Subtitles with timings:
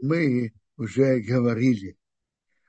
[0.00, 1.96] мы уже говорили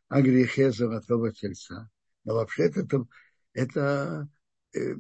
[0.08, 1.90] о грехе золотого тельца.
[2.24, 3.08] Но вообще-то это,
[3.54, 4.30] это
[4.74, 4.96] э,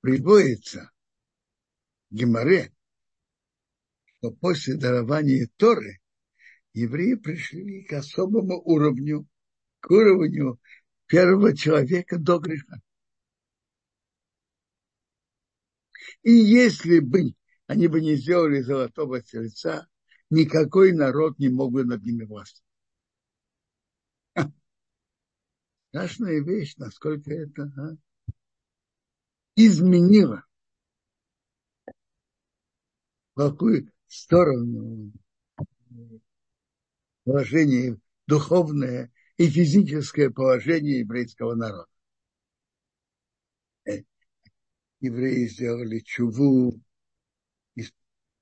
[0.00, 0.90] приводится
[2.10, 2.72] в Геморе,
[4.04, 6.00] что после дарования Торы
[6.72, 9.26] евреи пришли к особому уровню,
[9.80, 10.58] к уровню
[11.06, 12.80] первого человека до греха.
[16.22, 17.34] И если бы
[17.66, 19.86] они бы не сделали золотого тельца,
[20.30, 22.64] никакой народ не мог бы над ними властвовать.
[25.88, 27.96] Страшная вещь, насколько это а,
[29.54, 30.44] изменило
[33.34, 35.12] в какую сторону
[37.24, 41.88] положение духовное и физическое положение еврейского народа.
[43.86, 44.02] Э,
[45.00, 46.80] евреи сделали чуву,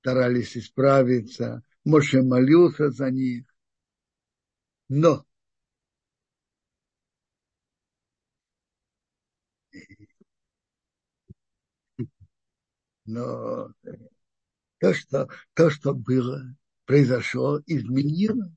[0.02, 3.44] старались исправиться, Моше молился за них.
[4.88, 5.24] Но
[13.04, 13.68] но
[14.80, 16.42] то, что, то, что было,
[16.84, 18.52] произошло, изменило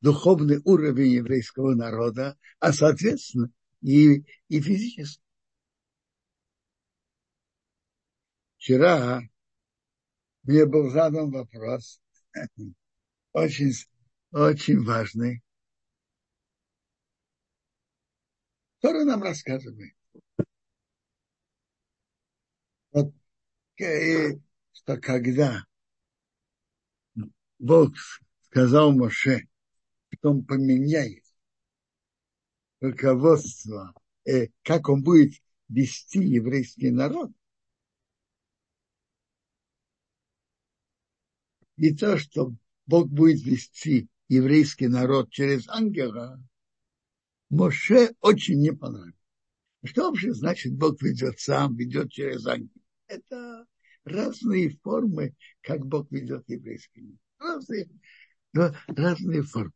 [0.00, 3.52] духовный уровень еврейского народа, а соответственно
[3.82, 5.22] и, и физически.
[8.56, 9.22] Вчера
[10.48, 12.00] мне был задан вопрос,
[13.32, 13.74] очень,
[14.32, 15.42] очень важный.
[18.80, 19.94] Который нам рассказывает.
[22.92, 23.12] Вот,
[23.78, 24.38] э,
[24.72, 25.66] что когда
[27.58, 27.92] Бог
[28.44, 29.46] сказал Моше,
[30.14, 31.24] что он поменяет
[32.80, 33.92] руководство,
[34.24, 35.34] э, как он будет
[35.68, 37.32] вести еврейский народ,
[41.78, 42.52] и то, что
[42.86, 46.42] Бог будет вести еврейский народ через ангела,
[47.50, 49.14] Моше очень не понравилось.
[49.84, 52.82] Что вообще значит Бог ведет сам, ведет через ангела?
[53.06, 53.66] Это
[54.04, 57.18] разные формы, как Бог ведет еврейский народ.
[57.38, 57.88] Разные,
[58.88, 59.72] разные формы.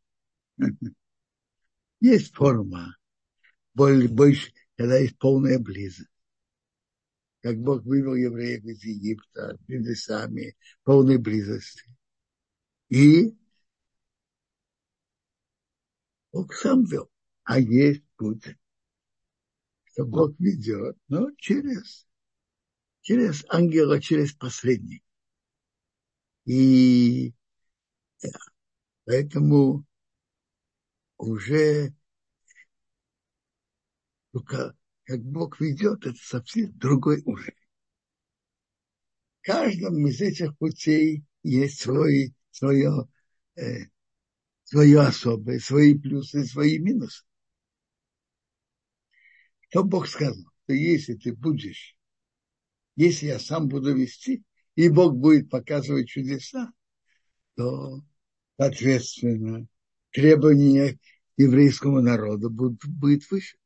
[2.01, 2.97] Есть форма,
[3.75, 6.12] больше, когда есть полная близость.
[7.43, 11.83] Как Бог вывел евреев из Египта, чудесами, полной близости.
[12.89, 13.37] И
[16.31, 17.11] Бог сам вел.
[17.43, 18.45] А есть путь,
[19.85, 22.07] что Бог ведет, но через,
[23.01, 25.05] через ангела, через посредника.
[26.45, 27.35] И
[29.05, 29.85] поэтому
[31.17, 31.93] уже
[34.31, 37.53] только как Бог ведет, это совсем другой уровень.
[39.41, 43.09] В каждом из этих путей есть свой свое,
[43.57, 43.87] э,
[44.65, 47.25] свое особое, свои плюсы, свои минусы.
[49.71, 51.97] То Бог сказал, что если ты будешь,
[52.95, 54.45] если я сам буду вести,
[54.77, 56.73] и Бог будет показывать чудеса,
[57.57, 58.03] то,
[58.59, 59.67] соответственно,
[60.11, 60.99] требования
[61.37, 63.57] еврейскому народу будут, будет выше.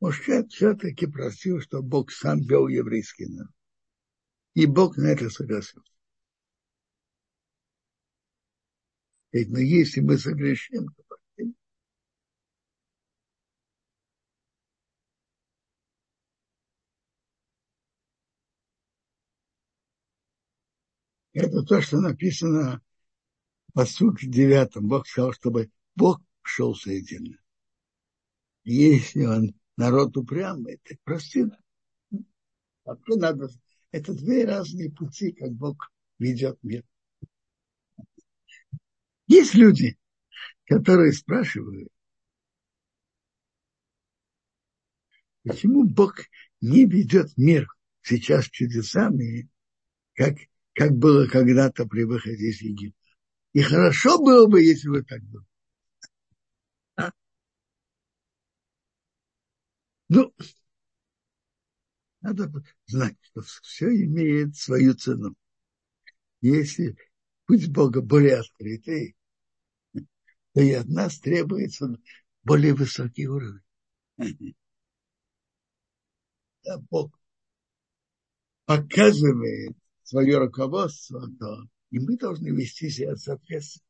[0.00, 3.52] Моше все-таки просил, чтобы Бог сам вел еврейский народ.
[4.54, 5.92] И Бог на это согласился.
[9.32, 11.54] Ведь, но если мы согрешим, то простим.
[21.32, 22.82] Это то, что написано
[23.72, 24.88] по сути девятом.
[24.88, 27.38] Бог сказал, чтобы Бог шел соединенно.
[28.64, 31.46] Если он народ упрямый, это прости.
[32.84, 33.48] Вообще надо...
[33.92, 36.84] Это две разные пути, как Бог ведет мир.
[39.26, 39.98] Есть люди,
[40.66, 41.88] которые спрашивают,
[45.42, 46.20] почему Бог
[46.60, 47.66] не ведет мир
[48.02, 49.48] сейчас чудесами,
[50.14, 50.36] как,
[50.74, 53.00] как было когда-то при выходе из Египта.
[53.54, 55.44] И хорошо было бы, если бы так было.
[60.10, 60.34] Ну,
[62.20, 62.52] надо
[62.86, 65.36] знать, что все имеет свою цену.
[66.40, 66.96] Если
[67.46, 69.14] путь Бога более открытый,
[69.94, 71.96] то и от нас требуется
[72.42, 73.62] более высокий уровень.
[76.62, 77.18] Да, Бог
[78.66, 83.86] показывает свое руководство, то и мы должны вести себя соответственно.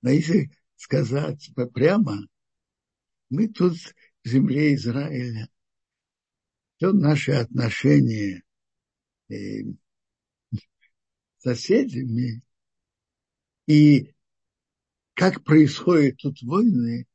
[0.00, 2.26] Но если сказать прямо,
[3.28, 3.76] мы тут
[4.28, 5.48] земле Израиля
[6.78, 8.42] то наши отношения
[9.28, 9.62] э,
[10.52, 10.60] с
[11.38, 12.42] соседями
[13.66, 14.14] и
[15.14, 17.06] как происходят тут войны,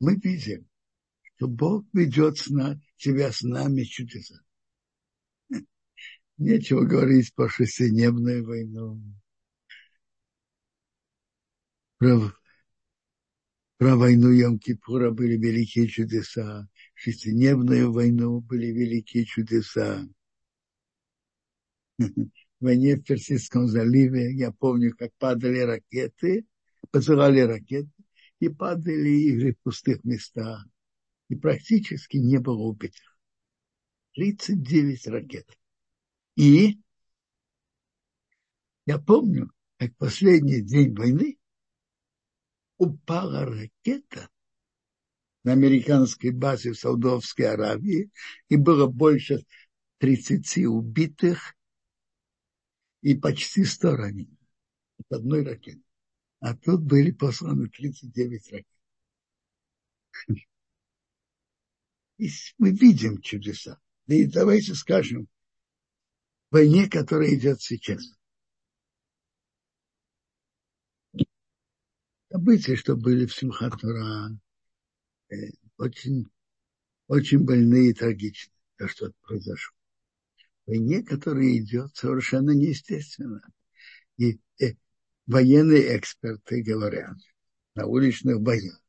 [0.00, 0.68] мы видим,
[1.36, 4.42] что Бог ведет с на, себя с нами чудеса.
[6.38, 9.00] Нечего говорить про шестидневную войну.
[11.98, 12.32] Про,
[13.82, 16.68] про войну Йом-Кипура были великие чудеса.
[16.94, 20.06] Шестидневную войну были великие чудеса.
[21.98, 26.46] В войне в Персидском заливе я помню, как падали ракеты,
[26.92, 27.90] посылали ракеты,
[28.38, 30.64] и падали и в пустых местах.
[31.28, 33.18] И практически не было убитых.
[34.14, 35.58] 39 ракет.
[36.36, 36.78] И
[38.86, 41.36] я помню, как последний день войны
[42.82, 44.28] упала ракета
[45.44, 48.10] на американской базе в Саудовской Аравии,
[48.48, 49.44] и было больше
[49.98, 51.54] 30 убитых
[53.02, 54.38] и почти 100 раненых
[54.98, 55.82] от одной ракеты.
[56.40, 58.66] А тут были посланы 39 ракет.
[62.18, 62.28] И
[62.58, 63.80] мы видим чудеса.
[64.06, 65.28] И давайте скажем,
[66.50, 68.02] войне, которая идет сейчас.
[72.32, 74.30] События, что были в Симхатура,
[75.28, 75.34] э,
[75.76, 76.30] очень,
[77.06, 79.76] очень больные и трагичные, то, что произошло.
[80.64, 83.42] Войне, которая идет совершенно неестественно.
[84.16, 84.76] И э,
[85.26, 87.18] военные эксперты говорят
[87.74, 88.80] на уличных боях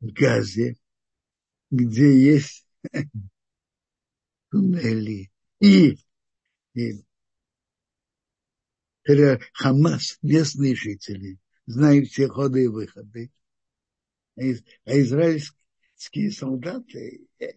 [0.00, 0.76] в Газе,
[1.70, 2.66] где есть
[4.50, 5.96] туннели, и,
[6.74, 7.02] и
[9.54, 11.38] Хамас, местные жители,
[11.68, 13.30] знают все ходы и выходы.
[14.36, 14.42] А,
[14.86, 17.52] а израильские солдаты э,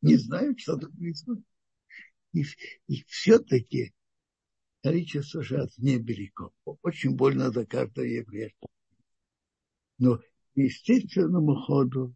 [0.00, 1.44] не знают, что тут происходит.
[2.32, 2.44] И,
[2.88, 3.94] и все-таки
[4.82, 6.50] количество жертв невелико.
[6.82, 8.52] Очень больно за каждого еврея.
[9.98, 10.20] Но
[10.54, 12.14] естественному ходу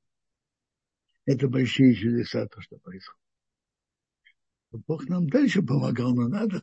[1.27, 3.21] это большие чудеса, то, что происходит.
[4.73, 6.61] Бог нам дальше помогал, но надо,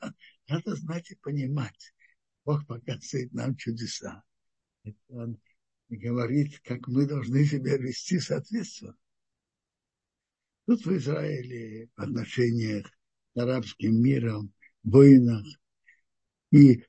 [0.48, 1.94] надо знать и понимать.
[2.44, 4.24] Бог показывает нам чудеса.
[5.10, 5.40] Он
[5.90, 8.96] говорит, как мы должны себя вести соответственно.
[10.66, 12.88] Тут в Израиле в отношениях
[13.34, 14.54] с арабским миром,
[14.84, 15.46] войнах
[16.52, 16.84] и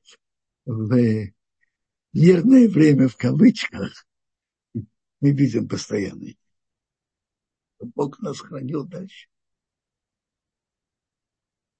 [0.65, 1.31] в
[2.13, 4.07] мирное время в кавычках
[4.73, 6.37] мы видим постоянный.
[7.79, 9.27] Бог нас хранил дальше.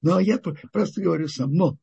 [0.01, 1.79] Ну, а я просто говорю само.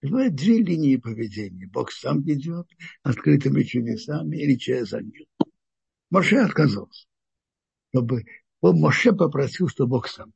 [0.00, 1.66] Бывают две линии поведения.
[1.66, 2.68] Бог сам ведет
[3.02, 5.26] открытыми чудесами или через ангел.
[6.10, 7.06] Моше отказался.
[7.90, 8.24] Чтобы
[8.60, 10.32] он Моше попросил, чтобы Бог сам.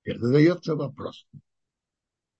[0.00, 1.26] Теперь задается вопрос.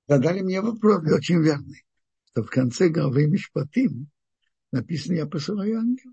[0.08, 1.84] Задали мне вопрос, очень верный,
[2.30, 4.10] что в конце главы Мишпатим
[4.72, 6.12] написано, я посылаю ангел.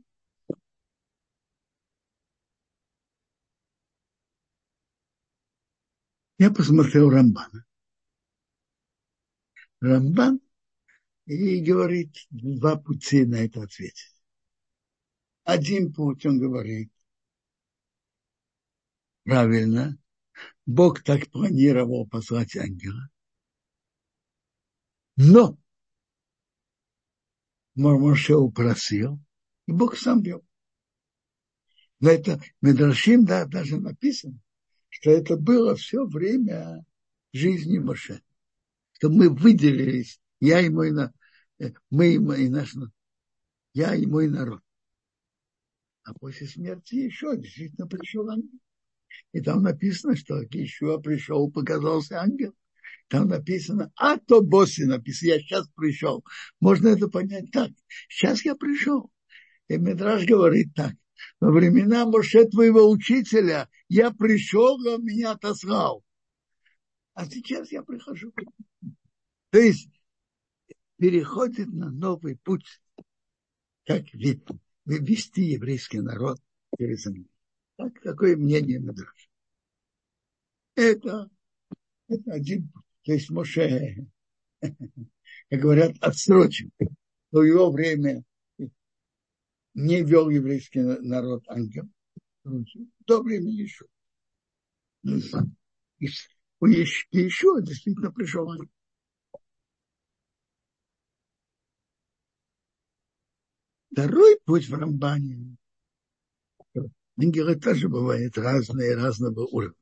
[6.37, 7.65] Я посмотрел Рамбана.
[9.81, 10.41] Рамбан
[11.25, 14.15] и говорит два пути на это ответить.
[15.43, 16.91] Один путь, он говорит,
[19.23, 19.97] правильно,
[20.65, 23.09] Бог так планировал послать ангела.
[25.15, 25.57] Но
[27.75, 29.19] Моше упросил,
[29.67, 30.45] и Бог сам вел.
[31.99, 34.39] Но это Медрашим да, даже написано,
[34.89, 36.85] что это было все время
[37.33, 38.21] жизни Моше.
[38.99, 40.91] Что мы выделились, я и мой,
[41.59, 42.75] э, мы и мой наш,
[43.73, 44.59] я и мой народ.
[46.03, 48.59] А после смерти еще действительно пришел ангел.
[49.31, 52.53] И там написано, что еще пришел, показался ангел.
[53.07, 56.25] Там написано, а то боссы написано, я сейчас пришел.
[56.59, 57.71] Можно это понять так.
[58.09, 59.09] Сейчас я пришел.
[59.69, 60.93] И Медраж говорит так.
[61.39, 66.03] Во времена Моше твоего учителя я пришел, он меня отослал.
[67.19, 68.31] А сейчас я прихожу.
[69.49, 69.89] То есть
[70.95, 72.81] переходит на новый путь,
[73.85, 76.39] как вести еврейский народ
[76.77, 77.27] через землю.
[77.75, 79.27] Так, такое мнение Медраша.
[80.75, 81.29] Это,
[82.07, 82.85] это один путь.
[83.03, 83.97] То есть Моше,
[84.61, 86.71] как говорят, отсрочен.
[87.31, 88.23] В его время
[89.73, 91.83] не вел еврейский народ ангел.
[92.45, 93.87] До времени еще.
[96.61, 98.51] И еще действительно пришел.
[103.91, 105.57] Второй путь в Рамбане.
[107.17, 109.75] Ангелы тоже бывают разные, разного уровня.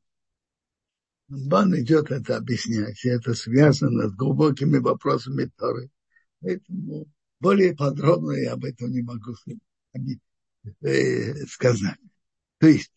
[1.28, 5.90] Бан идет это объяснять, и это связано с глубокими вопросами Торы.
[6.40, 7.06] Поэтому
[7.40, 9.36] более подробно я об этом не могу
[10.82, 12.00] э, сказать.
[12.60, 12.92] То есть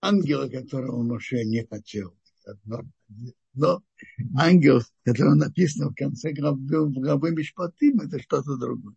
[0.00, 2.14] ангела, которого Моше не хотел,
[2.44, 2.82] одно,
[3.54, 3.82] но
[4.36, 8.94] ангел, который написано в конце главы, главы Мишпатим, это что-то другое.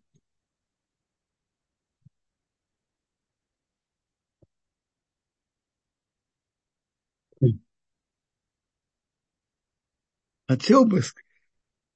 [10.48, 11.02] Хотел бы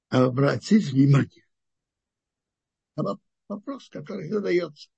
[0.09, 1.45] обратить внимание
[2.97, 4.89] на вопрос, который задается.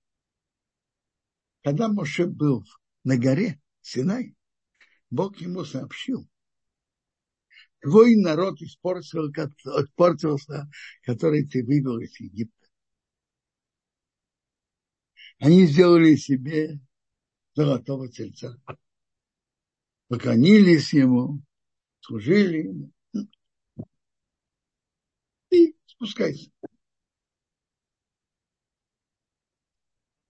[1.64, 2.66] Когда Моше был
[3.04, 4.36] на горе Синай,
[5.12, 6.28] Бог ему сообщил,
[7.84, 10.70] твой народ испортил, испортился,
[11.04, 12.68] который ты вывел из Египта.
[15.40, 16.80] Они сделали себе
[17.54, 18.58] золотого тельца.
[20.08, 21.42] Поклонились ему,
[22.00, 22.92] служили ему.
[25.52, 26.50] И спускайся.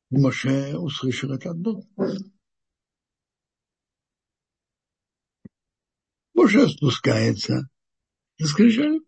[0.10, 1.86] И Моше услышал это от Бога.
[6.34, 7.70] Моше спускается
[8.38, 9.02] и скрижали.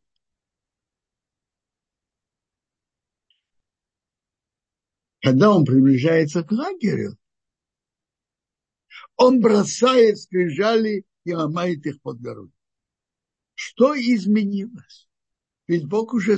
[5.21, 7.17] Когда он приближается к лагерю,
[9.15, 12.51] он бросает скрижали и ломает их под горой.
[13.55, 15.09] Что изменилось?
[15.67, 16.37] Ведь Бог уже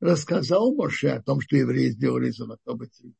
[0.00, 3.16] рассказал Моше о том, что евреи сделали золотого цвета.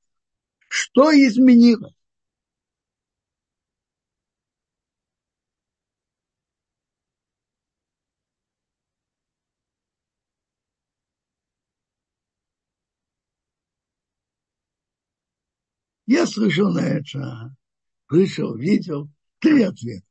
[0.68, 1.94] Что изменилось?
[16.06, 17.56] Я слышал на это,
[18.08, 19.08] слышал, видел
[19.38, 20.06] три ответа.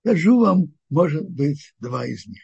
[0.00, 2.42] Скажу вам, может быть, два из них.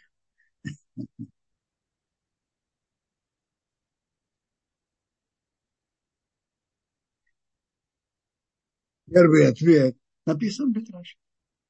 [9.06, 11.16] Первый ответ написан в Медраше.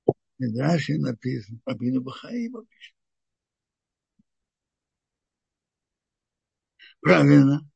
[0.07, 2.95] В написан, Абину Бахаима пишет.
[7.01, 7.67] Правильно.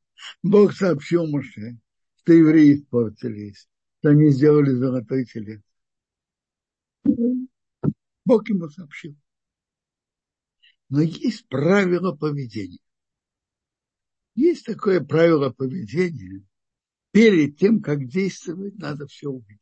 [0.43, 1.79] Бог сообщил Моше,
[2.25, 5.61] что евреи испортились, что они сделали золотой телец.
[8.25, 9.15] Бог ему сообщил.
[10.89, 12.79] Но есть правило поведения.
[14.35, 16.43] Есть такое правило поведения.
[17.11, 19.61] Перед тем, как действовать, надо все увидеть.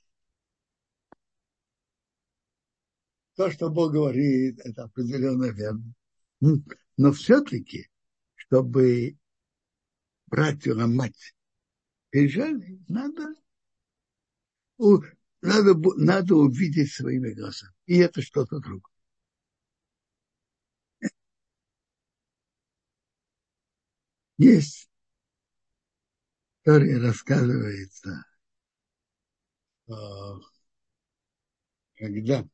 [3.35, 5.92] То, что Бог говорит, это определенно верно.
[6.97, 7.90] Но все-таки,
[8.37, 9.19] чтобы
[10.26, 11.35] братью ломать
[12.12, 13.35] пережали, надо,
[15.40, 17.73] надо, надо увидеть своими глазами.
[17.87, 18.92] И это что-то другое.
[24.37, 24.90] Есть,
[26.64, 28.25] который рассказывается,
[31.97, 32.45] когда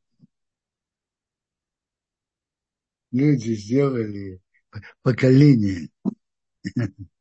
[3.11, 4.41] люди сделали
[5.03, 5.89] поколение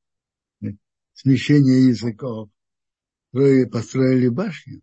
[1.18, 2.50] смещение языков,
[3.72, 4.82] построили башню,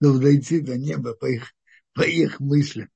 [0.00, 1.54] но дойти до неба по их,
[1.94, 2.90] по их мыслям.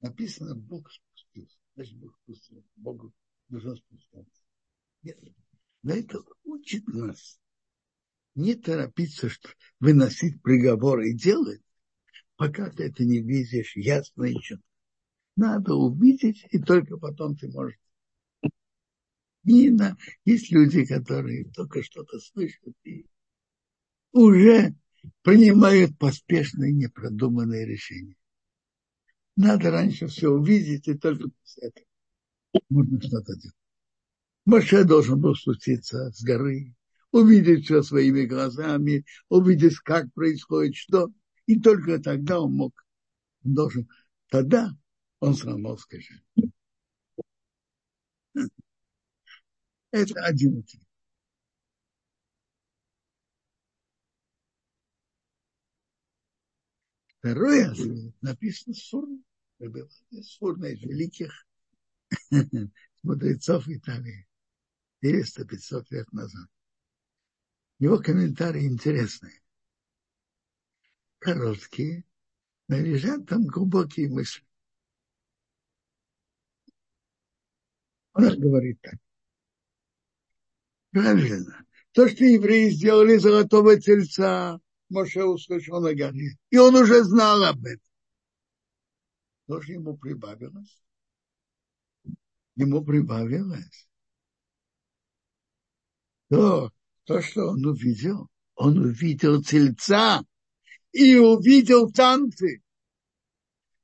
[0.00, 1.56] Написано, Бог спустился.
[1.74, 2.68] Значит, Бог спустился.
[2.76, 3.12] Богу
[3.48, 4.42] нужно спускаться.
[5.02, 5.18] Нет.
[5.82, 7.40] Но это учит нас
[8.34, 9.48] не торопиться что,
[9.80, 11.62] выносить приговор и делать,
[12.36, 14.64] пока ты это не видишь ясно и четко.
[15.36, 17.78] Надо увидеть, и только потом ты можешь
[19.44, 23.06] Нина, есть люди, которые только что-то слышат и
[24.12, 24.74] уже
[25.22, 28.16] принимают поспешные, непродуманные решения.
[29.36, 31.86] Надо раньше все увидеть, и только после этого
[32.68, 33.56] можно что-то делать.
[34.44, 36.74] Моше должен был спуститься с горы,
[37.10, 41.10] увидеть все своими глазами, увидеть, как происходит что,
[41.46, 42.84] и только тогда он мог,
[43.44, 43.88] он должен,
[44.28, 44.70] тогда
[45.20, 46.20] он сломался же.
[49.92, 50.82] Это один ответ.
[57.18, 59.18] Второй ответ написано Сурна.
[60.22, 61.46] Сурна из великих
[63.02, 64.26] мудрецов Италии.
[65.04, 66.48] 400-500 лет назад.
[67.78, 69.40] Его комментарии интересные.
[71.18, 72.04] Короткие,
[72.68, 74.44] но лежат там глубокие мысли.
[78.14, 78.98] Он говорит так.
[80.92, 81.64] Правильно.
[81.92, 86.36] То, что евреи сделали золотого тельца, Моше услышал на горе.
[86.50, 87.80] И он уже знал об этом.
[89.46, 90.82] тоже ему прибавилось.
[92.56, 93.88] Ему прибавилось.
[96.28, 96.70] То,
[97.04, 100.22] то, что он увидел, он увидел тельца
[100.92, 102.62] и увидел танцы.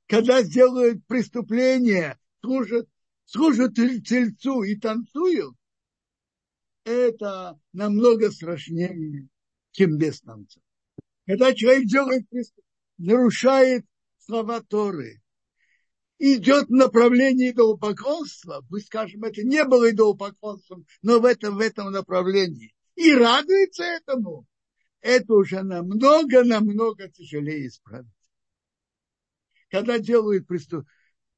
[0.07, 2.87] Когда сделают преступление, служат,
[3.25, 5.55] служат тельцу и танцуют,
[6.89, 9.27] это намного страшнее,
[9.71, 10.21] чем без.
[11.25, 12.25] Когда человек делает
[12.97, 13.85] нарушает
[14.17, 15.21] слова Торы,
[16.17, 21.91] идет в направлении идолопоклонства, пусть скажем, это не было идолопоклонством, но в этом, в этом
[21.91, 24.45] направлении, и радуется этому,
[25.01, 28.07] это уже намного-намного тяжелее исправить.
[29.69, 30.91] Когда делают преступление,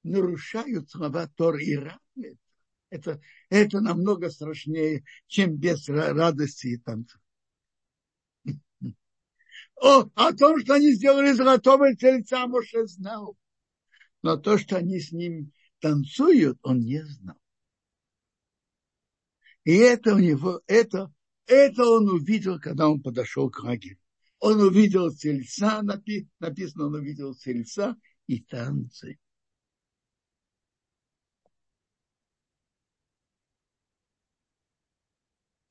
[0.03, 2.50] нарушают слова Торы и радуются,
[2.91, 7.19] это, это намного страшнее, чем без радости и танца.
[9.81, 13.36] О, о том, что они сделали золотого тельца, Моше знал.
[14.21, 17.38] Но то, что они с ним танцуют, он не знал.
[19.63, 21.12] И это у него, это,
[21.48, 23.98] это он увидел, когда он подошел к лагерю.
[24.39, 27.95] Он увидел тельца, написано, он увидел тельца
[28.27, 29.17] и танцы.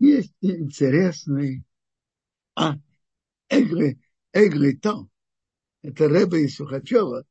[0.00, 1.62] Есть интересный,
[2.57, 2.78] а,
[3.50, 4.00] Эгли,
[4.33, 5.11] Эглитон,
[5.83, 7.26] это Рэба из Сухачева,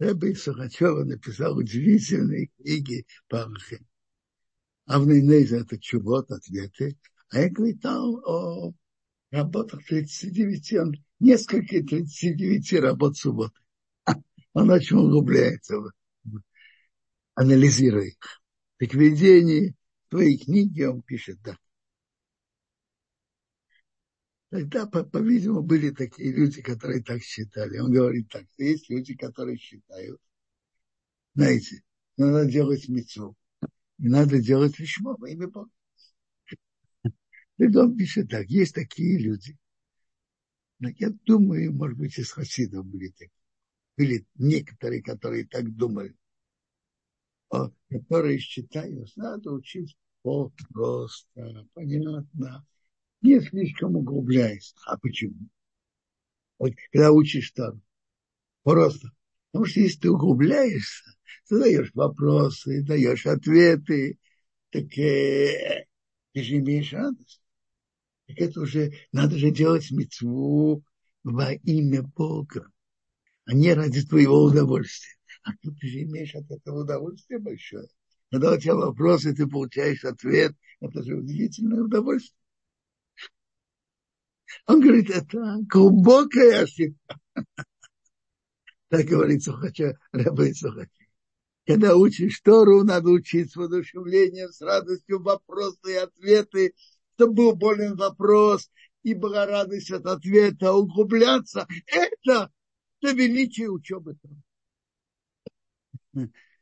[0.00, 3.84] Рэба из Сухачева написал удивительные книги по Архе.
[4.86, 8.72] Авнейнейза– это чувот, ответы, а Эглитон о
[9.30, 13.60] работах 39, он несколько 39 работ субботы.
[14.54, 15.76] Он очень углубляется,
[17.36, 18.39] анализируя их.
[18.80, 19.74] Так в
[20.08, 21.58] твоей книги он пишет так.
[24.48, 27.78] Тогда, по-видимому, были такие люди, которые так считали.
[27.78, 30.18] Он говорит так, что есть люди, которые считают,
[31.34, 31.82] знаете,
[32.16, 33.36] надо делать мецу,
[33.98, 35.70] не надо делать лишмо во имя Бога.
[37.58, 39.58] И он пишет так, есть такие люди.
[40.78, 43.30] Но я думаю, может быть, из хасидов были такие.
[43.98, 46.16] Были некоторые, которые так думали.
[47.50, 52.64] Которые считают, надо учить просто, понятно,
[53.22, 54.74] не слишком углубляясь.
[54.86, 55.48] А почему?
[56.58, 57.82] Вот когда учишь там
[58.62, 59.10] просто.
[59.50, 61.10] Потому что если ты углубляешься,
[61.48, 64.18] ты даешь вопросы, даешь ответы,
[64.70, 65.86] так э,
[66.32, 67.42] ты же имеешь радость.
[68.28, 70.84] Так это уже, надо же делать мецву
[71.24, 72.70] во имя Бога,
[73.44, 75.19] а не ради твоего удовольствия.
[75.42, 77.88] А тут ты имеешь от этого удовольствие большое.
[78.30, 82.36] Когда у тебя вопросы, ты получаешь ответ, это же удивительное удовольствие.
[84.66, 87.18] Он говорит, это глубокая ошибка.
[88.88, 90.90] Так говорит Сухача, Рабы Сухача.
[91.64, 96.74] Когда учишь Тору, надо учить с воодушевлением, с радостью вопросы и ответы,
[97.14, 98.68] чтобы был болен вопрос,
[99.04, 101.68] и была радость от ответа, углубляться.
[101.86, 102.50] Это,
[103.00, 104.42] это величие учебы Торы.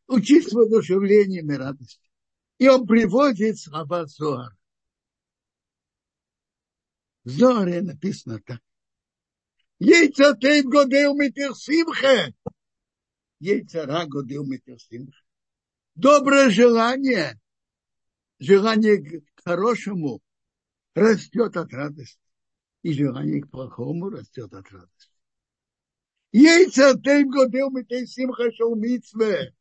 [0.07, 2.03] Учить с воодушевлением и радостью.
[2.59, 4.57] И он приводит слова Зоара.
[7.25, 8.61] В Зоре написано так.
[9.79, 12.35] Яйца тейт годел митер симхе.
[13.39, 15.23] Яйцара годел митер симхе.
[15.95, 17.39] Доброе желание,
[18.41, 20.21] желание к хорошему
[20.95, 22.19] растет от радости.
[22.83, 24.98] И желание к плохому растет от радости.
[26.33, 29.55] Яйца тейт годел митер симхе шел митве.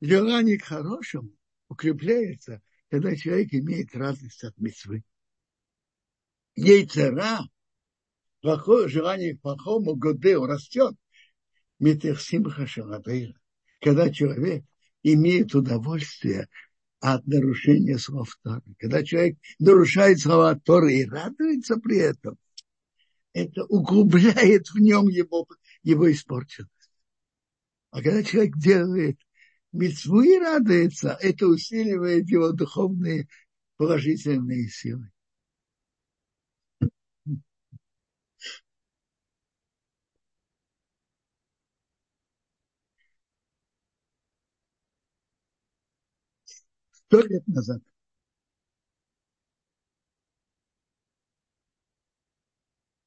[0.00, 1.32] Желание к хорошему
[1.68, 5.04] укрепляется, когда человек имеет радость от митвы
[6.56, 7.40] яйцера,
[8.40, 10.94] плохое желание к плохому годео растет,
[11.78, 13.34] метерсимха шалабейра.
[13.80, 14.64] Когда человек
[15.02, 16.48] имеет удовольствие
[17.00, 18.74] от нарушения слов Торы.
[18.78, 22.38] Когда человек нарушает слова Торы и радуется при этом,
[23.34, 25.46] это углубляет в нем его,
[25.86, 26.90] его испорченность.
[27.90, 29.18] А когда человек делает
[29.72, 33.28] митцву и радуется, это усиливает его духовные
[33.76, 35.10] положительные силы.
[46.92, 47.80] сто лет назад.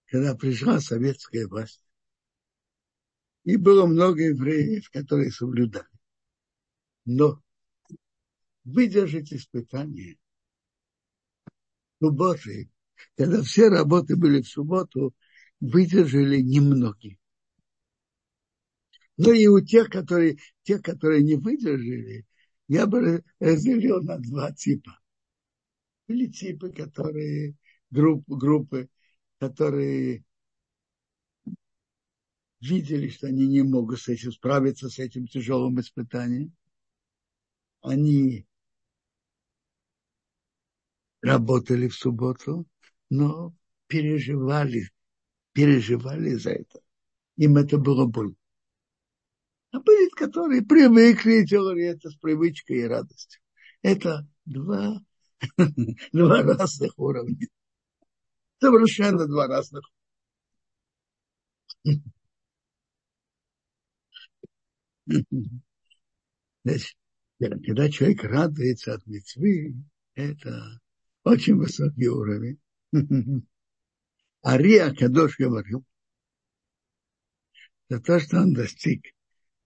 [0.08, 1.82] Когда пришла советская власть,
[3.50, 5.88] и было много евреев, которые соблюдали.
[7.06, 7.42] Но
[8.64, 10.20] выдержать испытание
[12.00, 12.70] субботы,
[13.18, 15.16] когда все работы были в субботу,
[15.60, 17.18] выдержали немногие.
[19.18, 22.28] Но и у тех, которые, тех, которые не выдержали,
[22.68, 25.00] я бы разделил на два типа.
[26.08, 27.56] Были типы, которые,
[27.90, 28.90] групп, группы,
[29.40, 30.24] которые
[32.62, 36.54] видели, что они не могут с этим справиться с этим тяжелым испытанием.
[37.82, 38.46] Они
[41.22, 42.66] работали в субботу,
[43.10, 43.54] но
[43.88, 44.90] переживали,
[45.54, 46.82] переживали за это.
[47.38, 48.36] Им это было больно
[49.72, 53.42] а были, которые привыкли делали это с привычкой и радостью.
[53.82, 55.02] Это два,
[56.12, 57.48] два разных уровня.
[58.60, 59.84] Совершенно два разных.
[66.64, 66.98] Значит,
[67.40, 69.76] когда человек радуется от мецвы,
[70.14, 70.80] это
[71.24, 72.60] очень высокий уровень.
[74.46, 75.84] Ария Кадош говорил,
[77.90, 79.06] за то, что он достиг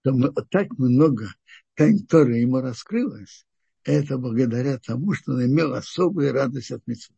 [0.03, 1.34] что так много
[1.75, 3.45] тайн Торы ему раскрылось,
[3.84, 7.15] это благодаря тому, что он имел особую радость от митцвы.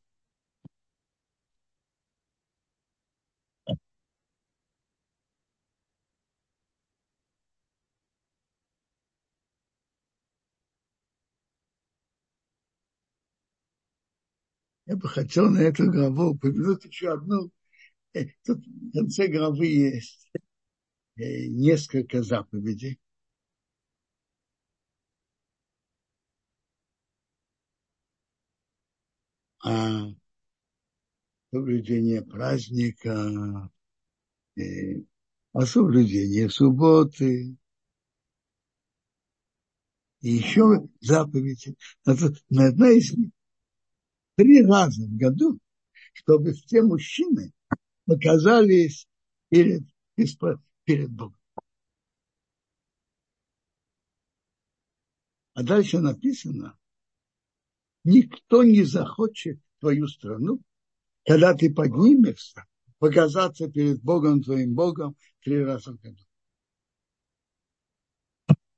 [14.86, 17.52] Я бы хотел на эту главу упомянуть еще одну.
[18.14, 20.26] Э, тут в конце главы есть
[21.18, 23.00] Э, несколько заповедей.
[29.64, 30.08] А
[31.52, 33.70] соблюдение праздника,
[34.58, 35.02] э,
[35.54, 37.56] а соблюдение субботы,
[40.20, 41.76] и еще заповеди.
[42.50, 43.32] На одна из них
[44.36, 45.60] три раза в году,
[46.14, 47.54] чтобы все мужчины
[48.08, 49.08] оказались
[49.50, 49.84] перед,
[50.86, 51.40] перед Богом.
[55.54, 56.78] А дальше написано,
[58.04, 60.62] никто не захочет твою страну,
[61.26, 62.66] когда ты поднимешься,
[63.00, 66.22] показаться перед Богом, твоим Богом, три раза в году.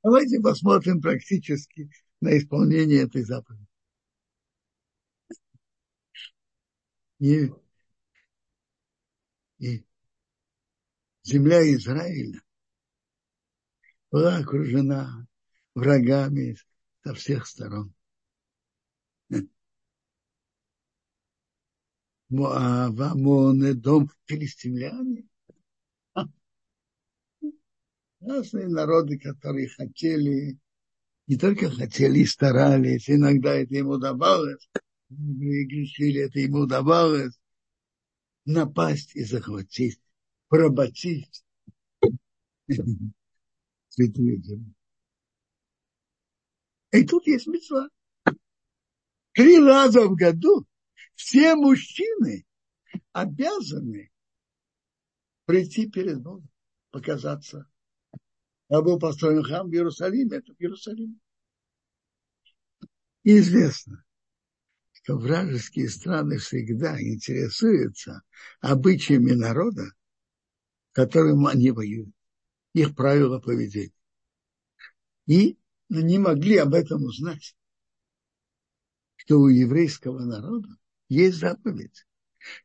[0.04, 1.90] Давайте посмотрим практически
[2.22, 3.67] на исполнение этой заповеди.
[7.20, 7.52] И,
[9.60, 9.84] и
[11.24, 12.42] земля Израиля
[14.12, 15.28] была окружена
[15.74, 16.58] врагами
[17.04, 17.94] со всех сторон.
[22.30, 25.28] Моав, Амон, дом филистимляне.
[28.20, 30.58] Разные народы, которые хотели,
[31.28, 34.68] не только хотели и старались, иногда это им удавалось,
[35.10, 37.40] грешили, это ему удавалось,
[38.46, 40.00] напасть и захватить
[40.48, 41.44] поработить
[43.90, 44.74] святую землю.
[46.92, 47.90] И тут есть мецва.
[49.34, 50.66] Три раза в году
[51.16, 52.46] все мужчины
[53.12, 54.10] обязаны
[55.46, 56.50] прийти перед Богом,
[56.92, 57.70] показаться.
[58.70, 61.16] Я был построен храм в Иерусалиме, это в Иерусалиме.
[63.24, 64.04] И известно,
[65.16, 68.24] вражеские страны всегда интересуются
[68.60, 69.92] обычаями народа,
[70.92, 72.14] которым они воюют,
[72.74, 73.94] их правила поведения.
[75.28, 75.58] И
[75.90, 77.56] они могли об этом узнать,
[79.16, 80.70] что у еврейского народа
[81.10, 82.06] есть заповедь,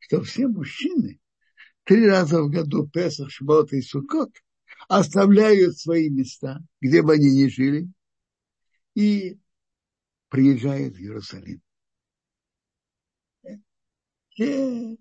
[0.01, 1.21] что все мужчины
[1.85, 4.31] три раза в году Песах, Шбот и Сукот
[4.89, 7.89] оставляют свои места, где бы они ни жили,
[8.95, 9.39] и
[10.29, 11.63] приезжают в Иерусалим.
[14.35, 14.97] Все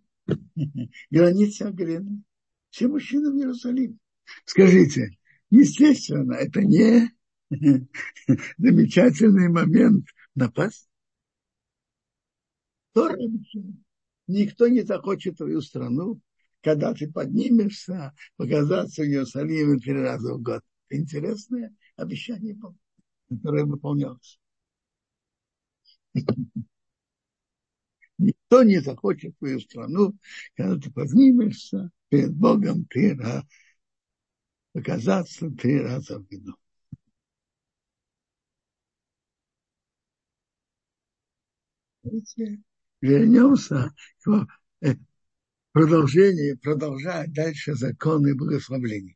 [1.10, 2.24] границы оголены
[2.72, 3.98] все мужчины в Иерусалиме.
[4.46, 5.18] Скажите,
[5.50, 7.12] естественно, это не
[8.58, 10.88] замечательный момент напасть?
[14.28, 16.22] Никто не захочет твою страну,
[16.62, 20.62] когда ты поднимешься, показаться в Иерусалиме три раза в год.
[20.90, 22.76] Интересное обещание было,
[23.30, 24.40] которое выполнялось.
[28.22, 30.16] Никто не захочет твою страну,
[30.56, 33.48] когда ты поднимешься перед Богом три раза,
[34.74, 36.56] показаться три раза в году.
[43.02, 43.92] Вернемся
[44.24, 44.48] к
[44.82, 44.96] э,
[45.72, 49.16] продолжению, продолжать дальше законы благословления.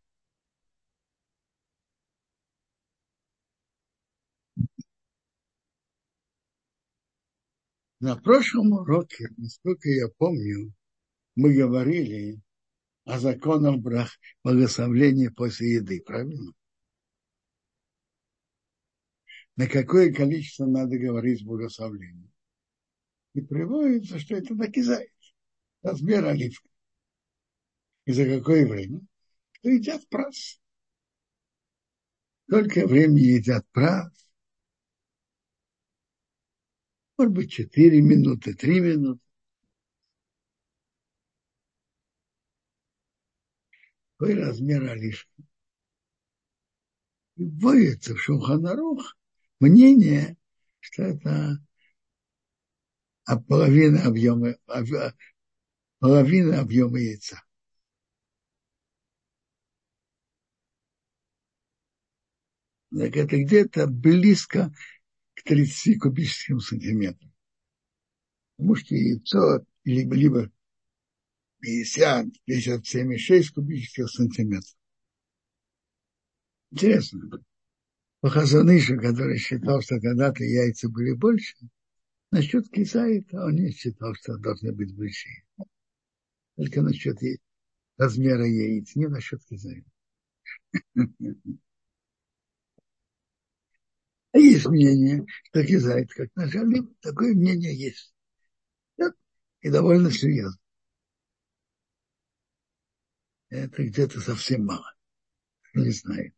[8.00, 10.74] На прошлом уроке, насколько я помню,
[11.36, 12.42] мы говорили
[13.06, 13.82] о законах
[14.44, 16.52] благословления после еды, правильно?
[19.56, 22.30] На какое количество надо говорить благословление?
[23.34, 25.12] И приводится, что это накизает.
[25.82, 26.68] Размер оливка.
[28.06, 29.02] И за какое время?
[29.52, 30.60] Что едят прас.
[32.48, 34.25] Сколько времени едят прас?
[37.18, 39.22] Может быть, 4 минуты, 3 минуты.
[44.18, 45.46] Какой размер оливки?
[47.38, 49.18] И вводится в Шуханарух
[49.60, 50.38] мнение,
[50.80, 51.58] что это
[53.48, 54.56] половина объема,
[56.00, 57.42] половина объема яйца.
[62.92, 64.74] Так это где-то близко
[65.46, 67.32] 30 кубическим сантиметрам.
[68.58, 70.52] Потому что яйцо либо, либо
[71.60, 74.76] 50, 57,6 кубических сантиметров.
[76.72, 77.44] Интересно.
[78.22, 81.56] По Хазанышу, который считал, что когда-то яйца были больше,
[82.32, 85.46] насчет кисаита он не считал, что должны быть большие.
[86.56, 87.18] Только насчет
[87.98, 89.90] размера яиц, не насчет кисаита.
[94.36, 98.14] А есть мнение, что кизайт как нажали, такое мнение есть.
[99.62, 100.60] И довольно серьезно.
[103.48, 104.94] Это где-то совсем мало.
[105.74, 106.34] Не знаю.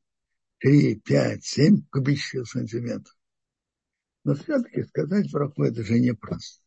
[0.60, 3.18] 3, 5, 7 кубических сантиметров.
[4.24, 6.62] Но все-таки сказать браху это же не просто.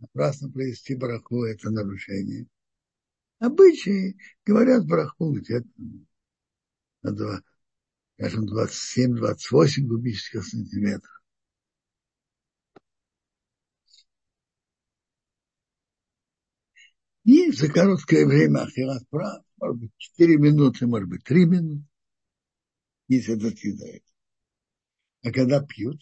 [0.00, 2.46] Напрасно провести браху это нарушение.
[3.38, 5.66] Обычаи говорят браху где-то
[7.00, 7.42] на два,
[8.18, 11.22] скажем, 27-28 кубических сантиметров.
[17.24, 21.84] И за короткое время ахилат прав, может быть, 4 минуты, может быть, 3 минуты,
[23.06, 24.02] если это съедает.
[25.22, 26.00] А когда пьют,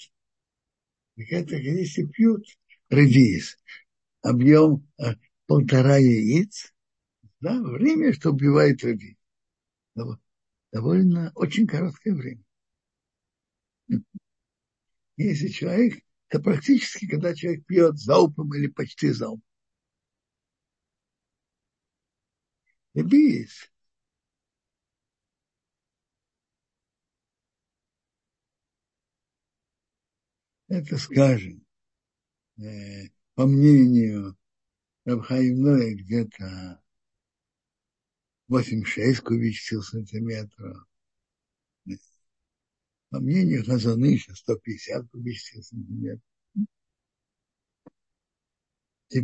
[1.17, 2.47] так это, если пьют
[2.89, 3.59] редис,
[4.23, 6.73] объем а, полтора яиц,
[7.41, 9.17] да, время, что убивает редис
[10.73, 12.43] довольно очень короткое время.
[15.17, 19.43] Если человек, это практически, когда человек пьет залпом или почти залпом.
[22.95, 23.71] Бис.
[30.69, 31.65] Это, скажем,
[32.59, 34.37] э, по мнению
[35.05, 36.83] Рабхаимноя, где-то
[38.51, 40.87] 8,6 кубических сантиметров.
[43.11, 46.23] По мнению Хазаныша 150 кубических сантиметров.
[49.11, 49.23] И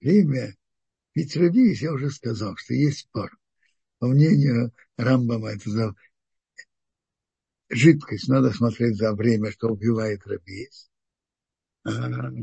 [0.00, 0.54] время
[1.14, 3.36] ведь родились, я уже сказал, что есть спор.
[3.98, 5.94] По мнению Рамбама, это за
[7.68, 10.90] жидкость, надо смотреть за время, что убивает рабиес.
[11.84, 11.90] А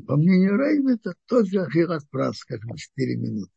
[0.06, 3.51] по мнению Райма, это тот же Ахират Прас, скажем, 4 минуты.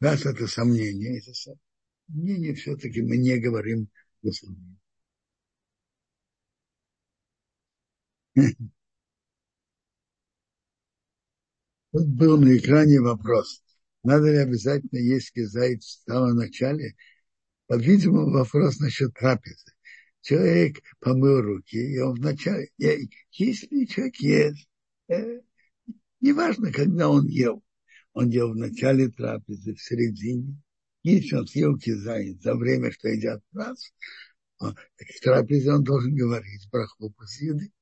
[0.00, 1.32] Раз это сомнение, это
[2.08, 3.88] сомнение все-таки мы не говорим
[4.22, 4.78] о сомнении.
[11.92, 13.62] Тут был на экране вопрос.
[14.02, 16.94] Надо ли обязательно есть кизайт в самом начале?
[17.66, 19.72] По-видимому, вопрос насчет трапезы.
[20.22, 22.70] Человек помыл руки, и он вначале...
[23.32, 24.68] Если человек ест,
[25.08, 25.40] э,
[26.20, 27.62] неважно, когда он ел,
[28.12, 30.56] он ел в начале трапезы, в середине.
[31.02, 37.10] Если он съел кизайн за время, что едят а, в трапезе он должен говорить браху
[37.10, 37.72] после еды.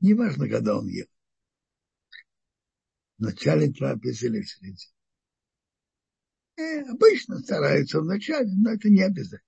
[0.00, 1.06] Неважно, когда он ел.
[3.18, 4.92] В начале трапезы или в середине.
[6.56, 9.40] Э, обычно стараются в начале, но это не обязательно.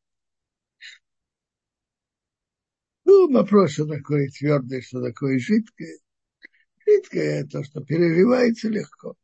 [3.07, 5.99] Ну, вопрос, что такое твердое, что такое жидкое.
[6.87, 9.17] Жидкое– то, что переливается легко.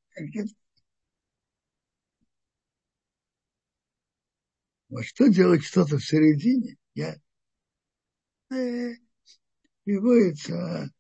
[4.89, 6.77] Вот что делать что-то в середине?
[6.95, 7.17] Я
[8.53, 8.95] э,
[9.85, 10.91] приводится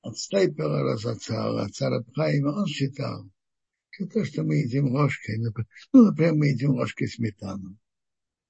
[0.00, 3.28] от Стайпера Розацала, от Царабхайма, он считал,
[3.90, 5.38] что то, что мы едим ложкой,
[5.92, 7.76] ну, например, мы едим ложкой сметану,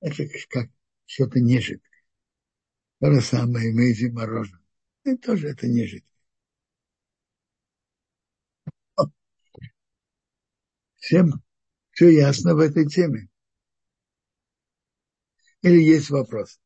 [0.00, 0.70] это как
[1.07, 2.03] что-то нежидкое.
[3.00, 4.62] То же самое мы едим мороженое.
[5.05, 6.13] И тоже это нежидкое.
[11.05, 11.43] Всем
[11.90, 13.29] все ясно в этой теме?
[15.61, 16.59] Или есть вопрос?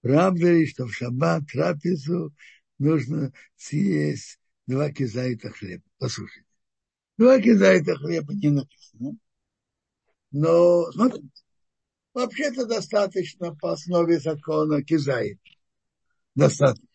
[0.00, 2.34] Правда ли, что в шаббат трапезу
[2.78, 5.84] нужно съесть два кизайта хлеба?
[5.98, 6.48] Послушайте.
[7.18, 9.16] Два кизайта хлеба не написано.
[10.32, 11.28] Но, смотрите,
[12.14, 15.38] вообще-то достаточно по основе закона кизайт.
[16.36, 16.86] Достаточно.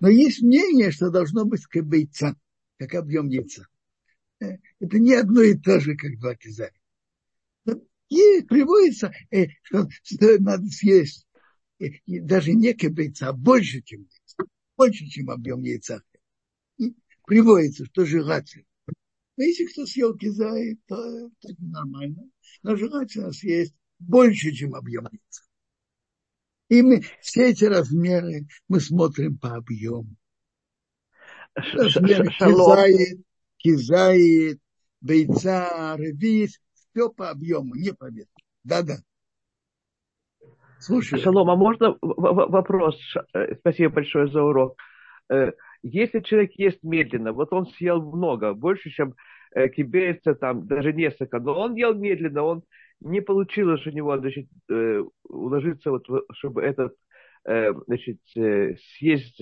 [0.00, 2.34] Но есть мнение, что должно быть как яйца,
[2.78, 3.66] как объем яйца.
[4.40, 6.74] Э, это не одно и то же, как два кизайта.
[8.08, 9.12] И приводится,
[10.02, 11.26] что надо съесть
[12.06, 16.02] даже не яйца, а больше, чем яйца, больше, чем объем яйца.
[16.78, 16.94] И
[17.26, 18.64] приводится, что желательно.
[19.36, 22.28] Но если кто съел кизай, то это нормально.
[22.62, 25.42] Но желательно съесть больше, чем объем яйца.
[26.70, 30.16] И мы все эти размеры мы смотрим по объему.
[31.54, 33.20] Размеры кизает,
[33.58, 34.58] кизает,
[35.00, 38.30] бейца, ревис, все по объему, не по весу.
[38.62, 38.98] Да-да.
[40.78, 41.18] Слушай.
[41.18, 42.96] Шалом, а можно вопрос?
[43.34, 44.78] Э, спасибо большое за урок.
[45.28, 45.50] Э,
[45.82, 49.14] если человек ест медленно, вот он съел много, больше, чем
[49.54, 52.62] э, кибейца, там даже несколько, но он ел медленно, он
[53.00, 54.48] не получилось у него значит,
[55.24, 56.94] уложиться, вот, чтобы этот
[57.44, 59.40] значит, съесть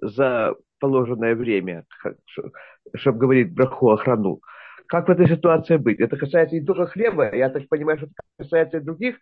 [0.00, 1.86] за положенное время,
[2.94, 4.40] чтобы говорить браху охрану.
[4.86, 6.00] Как в этой ситуации быть?
[6.00, 9.16] Это касается не только хлеба, я так понимаю, что это касается и других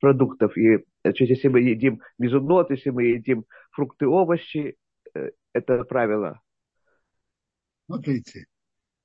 [0.00, 0.56] продуктов.
[0.58, 4.76] И значит, если мы едим мезунот, если мы едим фрукты, овощи,
[5.14, 6.42] э, это правило.
[7.86, 8.44] Смотрите,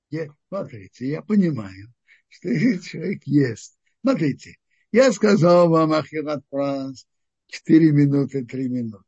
[0.10, 1.88] я, смотрите, я понимаю,
[2.28, 3.79] что если человек ест.
[4.02, 4.56] Смотрите,
[4.92, 7.06] я сказал вам Ахират Франс
[7.48, 9.04] 4 минуты, 3 минуты.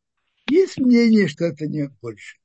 [0.50, 2.38] Есть мнение, что это не больше.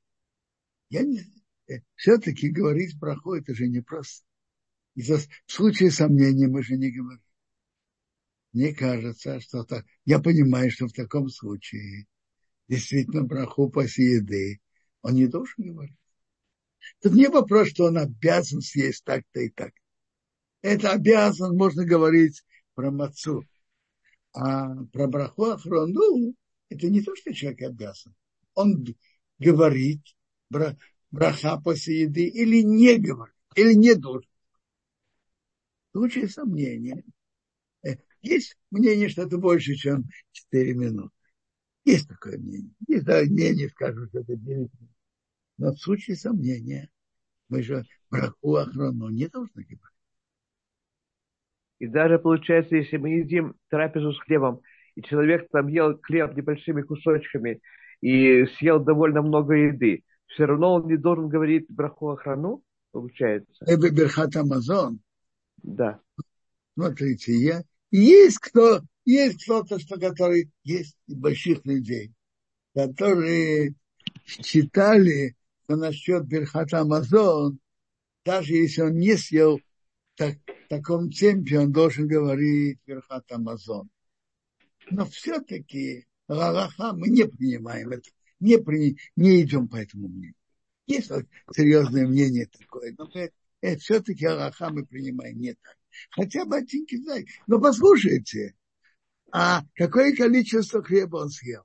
[0.89, 1.21] Я не
[1.67, 4.25] э, все-таки говорить про это же непросто.
[4.95, 7.21] И в случае сомнений мы же не говорим.
[8.53, 9.85] Мне кажется, что так.
[10.05, 12.07] Я понимаю, что в таком случае
[12.67, 14.59] действительно браху после еды
[15.01, 15.95] он не должен говорить.
[17.01, 19.73] Тут не вопрос, что он обязан съесть так-то и так.
[20.67, 22.43] Это обязан, можно говорить
[22.75, 23.45] про мацу.
[24.33, 26.35] А про браху ахрону,
[26.67, 28.13] это не то, что человек обязан.
[28.53, 28.85] Он
[29.39, 30.01] говорит
[30.49, 34.29] браха после еды или не говорит, или не должен.
[35.93, 37.01] В случае сомнения
[38.21, 40.03] есть мнение, что это больше, чем
[40.33, 41.15] 4 минуты.
[41.85, 42.73] Есть такое мнение.
[42.89, 44.71] Есть да, мнение, скажут, что это 9 минут.
[45.57, 46.89] Но в случае сомнения,
[47.47, 49.96] мы же браху охрану не должны говорить.
[51.79, 54.61] И даже получается, если мы едим трапезу с хлебом,
[54.95, 57.59] и человек там ел хлеб небольшими кусочками
[58.01, 63.63] и съел довольно много еды, все равно он не должен говорить браху охрану, получается.
[63.65, 64.99] Это Берхат Амазон.
[65.63, 65.99] Да.
[66.73, 72.11] Смотрите, я, есть кто, есть кто-то, что который, есть больших людей,
[72.75, 73.73] которые
[74.25, 77.59] считали, что насчет Берхата Амазон,
[78.25, 79.59] даже если он не съел
[80.67, 83.89] таком темпе, он должен говорить Берхат Амазон.
[84.89, 90.35] Но все-таки Галаха мы не принимаем это, не, при, не идем по этому мнению.
[90.85, 93.09] Есть вот серьезное мнение такое, но
[93.61, 95.77] это, все-таки Галаха мы принимаем не так
[96.11, 97.27] хотя бы один кизай.
[97.47, 98.55] Но послушайте,
[99.31, 101.63] а какое количество хлеба он съел?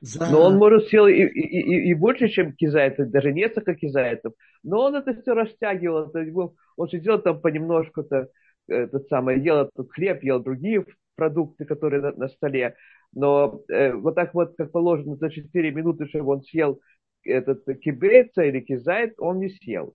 [0.00, 0.30] За...
[0.30, 4.34] Но он, может, съел и, и, и, и больше, чем кизайтов, даже несколько кизайтов.
[4.62, 6.10] Но он это все растягивал.
[6.10, 8.28] То есть был, он сидел там понемножку-то,
[8.68, 10.84] этот самый, ел этот хлеб, ел другие
[11.16, 12.74] продукты, которые на, на столе.
[13.12, 16.80] Но э, вот так вот, как положено, за 4 минуты, чтобы он съел
[17.24, 19.94] этот кибейца или кизайт, он не съел.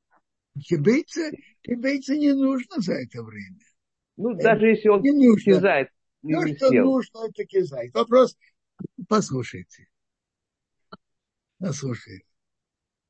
[0.60, 1.22] Кибейца,
[1.62, 3.60] кибейца не нужно за это время.
[4.18, 5.54] Ну, даже если он не нужно.
[5.54, 5.90] кизает.
[6.22, 6.86] Не То, что съел.
[6.86, 7.94] нужно, это кизает.
[7.94, 8.38] Вопрос,
[9.08, 9.88] послушайте.
[11.60, 12.26] Послушайте.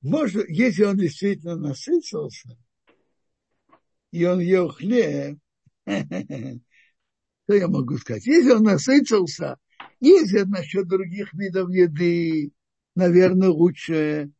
[0.01, 2.57] Может, если он действительно насытился,
[4.11, 5.39] и он ел хлеб,
[5.85, 6.59] что
[7.47, 8.25] я могу сказать?
[8.25, 9.57] Если он насытился,
[9.99, 12.51] если насчет других видов еды,
[12.95, 14.31] наверное, лучше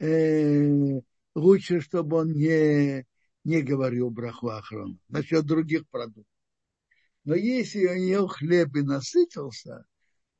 [0.00, 1.00] э,
[1.36, 3.06] лучше, чтобы он не,
[3.44, 6.24] не говорил браху охрану насчет других продуктов.
[7.24, 9.84] Но если он ел хлеб и насытился,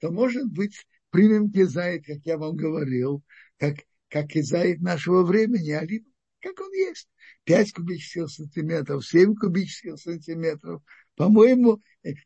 [0.01, 3.23] то, может быть, примем кизайт, как я вам говорил,
[3.59, 3.77] как,
[4.09, 6.07] как кизайт нашего времени, а либо
[6.41, 7.09] как он есть.
[7.45, 10.83] 5 кубических сантиметров, 7 кубических сантиметров.
[11.17, 11.81] По-моему,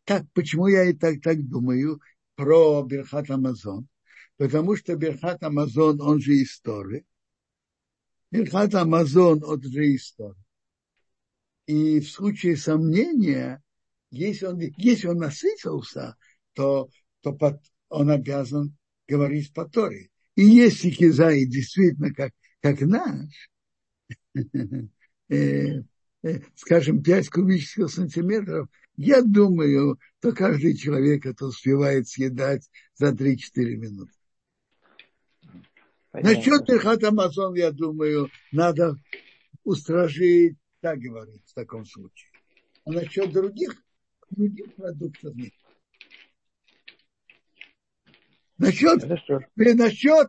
[0.05, 2.01] так, почему я и так, так думаю
[2.35, 3.89] про Берхат Амазон?
[4.37, 7.05] Потому что Берхат Амазон, он же историк,
[8.31, 10.37] Мирхат Амазон от Джейстон.
[11.67, 13.63] И в случае сомнения,
[14.11, 16.17] если он, если он насытился,
[16.55, 16.89] то,
[17.23, 18.77] то под, он обязан
[19.09, 20.11] говорить по Торе.
[20.37, 23.51] И если Кизай действительно как, как наш,
[25.29, 25.83] э,
[26.23, 33.37] э, скажем, 5 кубических сантиметров, я думаю, то каждый человек это успевает съедать за 3-4
[33.77, 34.13] минуты.
[36.11, 36.37] Понятно.
[36.37, 38.97] Насчет Берхат Амазон, я думаю, надо
[39.65, 42.31] устражить, так говорить в таком случае.
[42.85, 43.83] А насчет других,
[44.31, 45.53] других продуктов нет.
[48.61, 49.03] Насчет,
[49.57, 50.29] насчет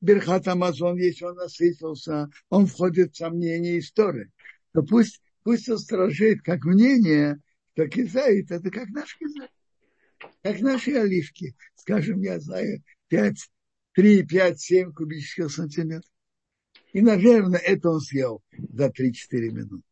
[0.00, 4.30] Берхат Амазон, если он насытился, он входит в сомнение истории,
[4.72, 7.40] то пусть, пусть устражит как мнение,
[7.72, 9.50] что кизаит, это как наш кизаит.
[10.42, 11.56] Как наши оливки.
[11.74, 13.36] Скажем, я знаю, 5,
[13.94, 16.10] 3, 5, 7 кубических сантиметров.
[16.92, 19.12] И, наверное, это он съел за 3-4
[19.50, 19.82] минуты.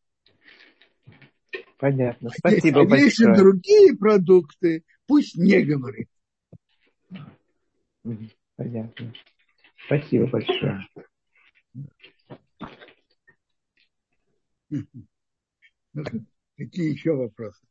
[1.77, 2.29] Понятно.
[2.29, 3.05] А Спасибо а большое.
[3.05, 6.07] Если другие продукты, пусть не говорит.
[8.55, 9.13] Понятно.
[9.85, 10.87] Спасибо большое.
[16.57, 17.65] Какие еще вопросы?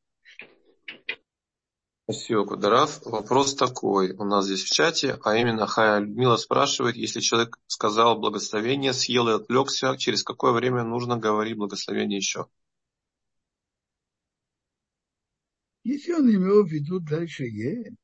[2.04, 3.00] Спасибо, Кударав.
[3.06, 8.18] Вопрос такой у нас здесь в чате, а именно Хая Людмила спрашивает, если человек сказал
[8.18, 12.46] благословение, съел и отвлекся, через какое время нужно говорить благословение еще?
[15.84, 17.96] Если он имел в виду дальше есть,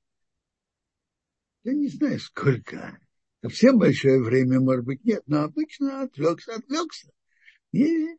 [1.68, 2.98] я не знаю сколько,
[3.42, 7.10] совсем большое время, может быть, нет, но обычно отвлекся, отвлекся.
[7.72, 8.16] И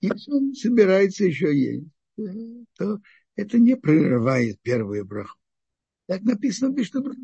[0.00, 1.86] если он собирается еще есть,
[2.18, 3.00] э, то
[3.36, 5.38] это не прерывает первую браху.
[6.06, 7.14] Так написано в.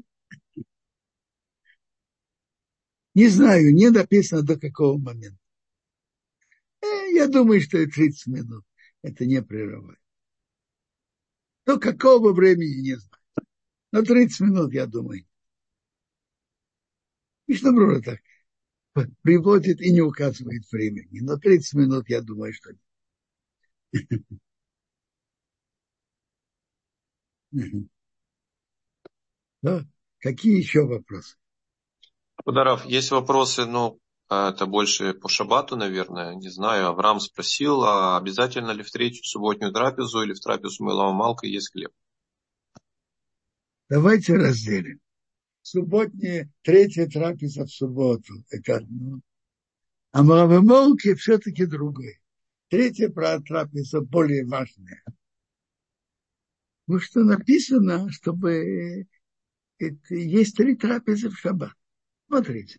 [3.15, 5.39] Не знаю, не написано до какого момента.
[6.83, 8.65] Э, я думаю, что и 30 минут.
[9.03, 9.99] Это не прерывает.
[11.67, 13.23] До какого времени, не знаю.
[13.91, 15.27] Но 30 минут, я думаю.
[17.53, 18.21] Мишнабрура так
[19.23, 21.21] приводит и не указывает времени.
[21.21, 22.71] Но 30 минут, я думаю, что
[23.93, 24.23] нет.
[29.61, 29.85] Да?
[30.19, 31.37] Какие еще вопросы?
[32.45, 36.89] Подаров, есть вопросы, ну, а, это больше по шабату, наверное, не знаю.
[36.89, 41.71] Авраам спросил, а обязательно ли в третью субботнюю трапезу или в трапезу Мылова Малка есть
[41.71, 41.93] хлеб?
[43.89, 45.01] Давайте разделим.
[45.63, 48.45] Субботняя, третья трапеза в субботу.
[48.51, 49.21] Это одно.
[50.11, 52.19] А Малки все-таки другое.
[52.69, 55.03] Третья трапеза более важная.
[56.85, 59.07] Потому что написано, чтобы
[59.79, 61.73] это, есть три трапезы в шаббат.
[62.27, 62.79] Смотрите.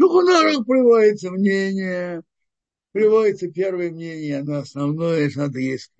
[0.00, 2.22] Шухунарах приводится мнение,
[2.92, 5.92] приводится первое мнение, но основное, надо есть.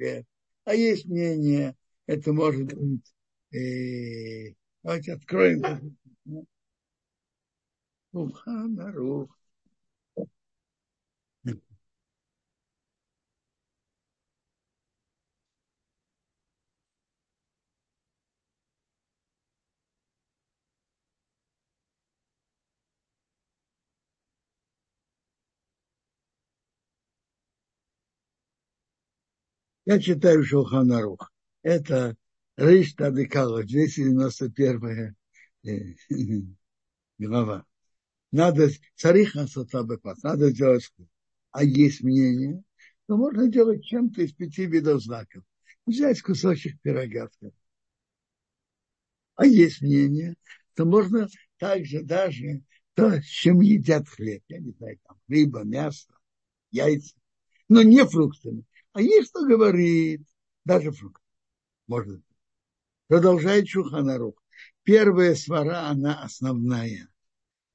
[0.64, 3.14] А есть мнение, это может быть,
[3.52, 5.62] э, давайте откроем.
[8.12, 9.30] Шуханарух.
[29.86, 31.30] Я читаю Шулханарух.
[31.62, 32.16] Это
[32.56, 35.14] Риш Тадыкалов, 291
[37.18, 37.64] глава.
[38.32, 40.92] Надо, цариха сатабепас, надо сделать
[41.52, 42.62] А есть мнение,
[43.06, 45.44] то можно делать чем-то из пяти видов знаков.
[45.86, 47.30] Взять кусочек пирога.
[49.36, 50.34] А есть мнение,
[50.74, 52.62] то можно также даже
[52.94, 54.42] то, с чем едят хлеб.
[54.48, 56.12] Я не знаю, там рыба, мясо,
[56.70, 57.14] яйца.
[57.68, 58.64] Но не фруктами.
[58.92, 60.26] А есть, кто говорит,
[60.64, 61.22] даже фрукт.
[61.86, 62.24] Может быть.
[63.08, 64.43] Продолжает Чуханарух.
[64.84, 67.08] Первая свара, она основная.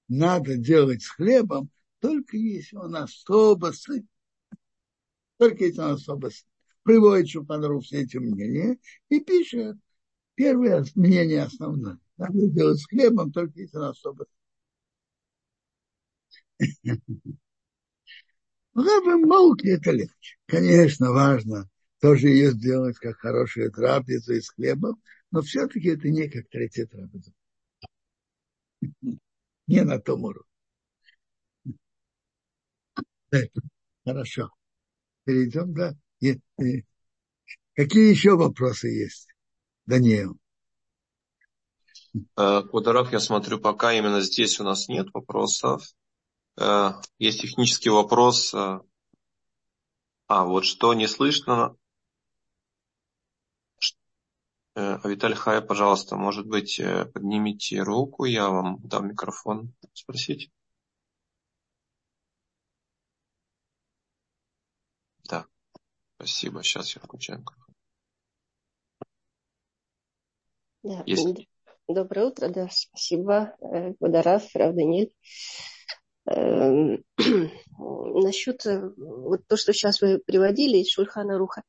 [0.07, 4.05] Надо делать с хлебом, только если он особо сыт.
[5.37, 6.45] Только если он особо сыт.
[6.83, 8.77] Приводит Чуханарух все эти мнения
[9.09, 9.77] и пишет.
[10.35, 11.99] Первое мнение основное.
[12.17, 14.25] Надо делать с хлебом, только если он особо
[16.59, 17.01] сыт.
[18.75, 20.37] Рабы молки это легче.
[20.45, 24.95] Конечно, важно тоже ее сделать как хорошую трапезу из хлеба,
[25.31, 27.31] но все-таки это не как третья трапеза.
[29.67, 30.49] Не на том уровне.
[34.05, 34.49] Хорошо.
[35.25, 35.95] Перейдем, да?
[37.75, 39.27] Какие еще вопросы есть?
[39.85, 40.37] Даниил.
[42.35, 45.83] Кударов, я смотрю, пока именно здесь у нас нет вопросов.
[46.59, 48.53] Э, есть технический вопрос.
[48.53, 48.79] Э,
[50.27, 51.75] а, вот что не слышно.
[54.68, 54.68] Э,
[55.03, 60.51] Виталий Хай, пожалуйста, может быть, э, поднимите руку, я вам дам микрофон спросить.
[65.29, 65.45] Да,
[66.15, 66.63] спасибо.
[66.63, 67.75] Сейчас я включаю микрофон.
[70.83, 71.03] Да.
[71.05, 71.47] Есть.
[71.87, 73.55] Доброе утро, да, спасибо,
[73.99, 75.11] Водорав, Рав Даниэль.
[76.25, 77.03] Эм,
[78.23, 78.63] насчет
[78.95, 81.63] вот то, что сейчас вы приводили из Шульхана Руха,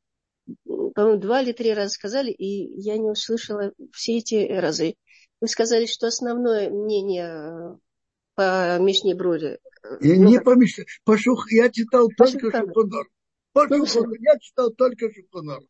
[0.94, 4.94] по-моему, два или три раза сказали, и я не услышала все эти разы.
[5.40, 7.78] Вы сказали, что основное мнение
[8.34, 9.58] по Мишне Броре.
[10.00, 13.08] Я ну, не по Мишне, по Шух, я читал по только Шухонор.
[13.52, 15.62] По Шухонор, я читал только Шухонор.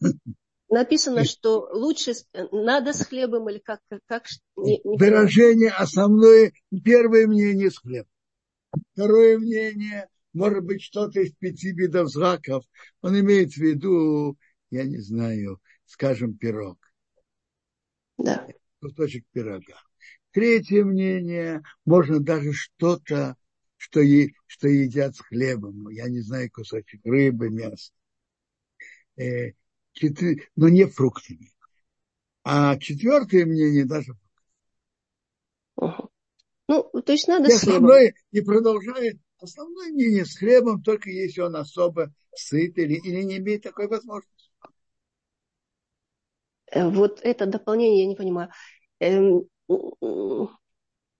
[0.70, 2.12] Написано, что лучше
[2.52, 3.80] надо с хлебом или как?
[4.06, 4.26] как
[4.56, 6.52] не, не Выражение основное,
[6.84, 8.10] первое мнение с хлебом.
[8.92, 10.08] Второе мнение
[10.38, 12.64] может быть, что-то из пяти видов зраков.
[13.02, 14.38] Он имеет в виду,
[14.70, 16.78] я не знаю, скажем, пирог.
[18.16, 18.46] Да.
[18.80, 19.80] Кусочек пирога.
[20.30, 23.36] Третье мнение, можно даже что-то,
[23.76, 25.88] что, е, что едят с хлебом.
[25.88, 27.92] Я не знаю, кусочек рыбы, мяса.
[29.16, 29.52] Э,
[29.92, 31.52] четыре, но не фруктами.
[32.44, 34.12] А четвертое мнение даже
[35.76, 36.02] Ну,
[37.04, 37.90] то есть надо и с хлебом.
[38.30, 43.62] И продолжает Основное мнение с хлебом, только если он особо сыт или, или не имеет
[43.62, 44.50] такой возможности.
[46.70, 48.50] Э, вот это дополнение я не понимаю.
[49.00, 49.44] Эм,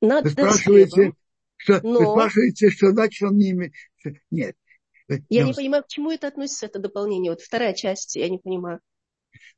[0.01, 1.13] надо вы спрашиваете,
[1.57, 1.99] что, но...
[1.99, 3.73] вы спрашиваете, что значит он не имеет.
[4.31, 4.57] Нет.
[5.29, 7.33] Я не понимаю, к чему это относится, это дополнение.
[7.33, 8.81] Вот вторая часть, я не понимаю.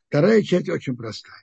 [0.08, 1.42] Вторая часть очень простая.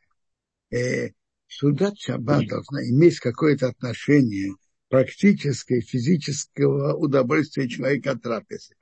[0.72, 1.10] Э,
[1.48, 4.54] Судат Шаббат должна иметь какое-то отношение
[4.90, 8.76] практической физического удовольствия человека от трапезы.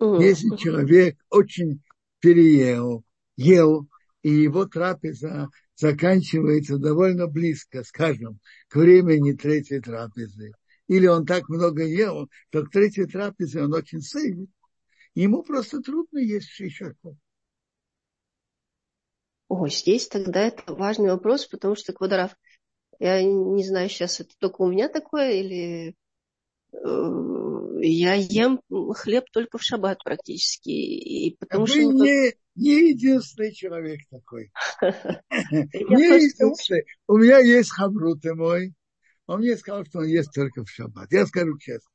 [0.00, 1.82] Если человек очень
[2.20, 3.04] переел,
[3.36, 3.88] ел,
[4.22, 10.52] и его трапеза заканчивается довольно близко, скажем, к времени третьей трапезы,
[10.88, 14.48] или он так много ел, что к третьей трапезе он очень сыт,
[15.14, 17.16] ему просто трудно есть еще что-то.
[19.48, 22.36] О, здесь тогда это важный вопрос, потому что Квадоров,
[22.98, 25.94] я не знаю, сейчас это только у меня такое или
[26.72, 28.60] э, я ем
[28.94, 30.70] хлеб только в шаббат практически.
[30.70, 34.50] И потому Вы что не, не единственный человек такой.
[35.50, 36.84] Не единственный.
[37.06, 38.74] У меня есть хабруты мой.
[39.26, 41.12] Он мне сказал, что он ест только в шаббат.
[41.12, 41.90] Я скажу честно.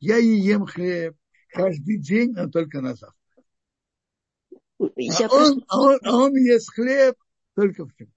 [0.00, 1.16] Я и ем хлеб
[1.50, 3.16] каждый день, но только на завтра.
[4.78, 7.16] А он, а, он, а он ест хлеб
[7.54, 8.14] только в шаббат.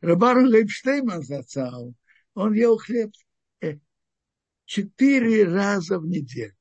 [0.00, 1.94] Рабару Лейбштейман зацал,
[2.34, 3.10] он ел хлеб
[3.60, 3.78] э,
[4.64, 6.54] четыре раза в неделю.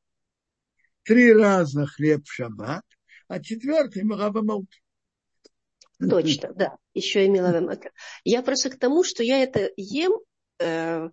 [1.04, 2.86] Три раза хлеб в шаббат,
[3.28, 4.82] а четвертый Мараба Малки.
[6.00, 7.90] Точно, да, еще в виду.
[8.24, 10.14] Я просто к тому, что я это ем,
[10.60, 11.10] э,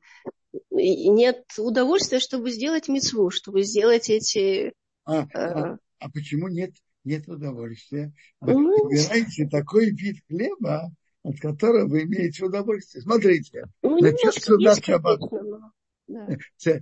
[0.70, 4.72] нет удовольствия, чтобы сделать мецву, чтобы сделать эти...
[5.04, 6.72] А, э, а, а почему нет,
[7.04, 8.12] нет удовольствия?
[8.40, 10.90] Вы ну, выбираете такой вид хлеба,
[11.28, 13.02] от которого вы имеете удовольствие.
[13.02, 15.20] Смотрите, ну, насчет суда шаббат.
[16.06, 16.26] Да.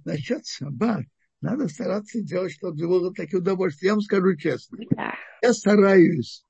[0.04, 1.02] Насчет шаббат
[1.40, 3.88] надо стараться делать, чтобы было такие удовольствия.
[3.88, 4.78] Я вам скажу честно.
[4.90, 5.14] Да.
[5.42, 6.44] Я стараюсь,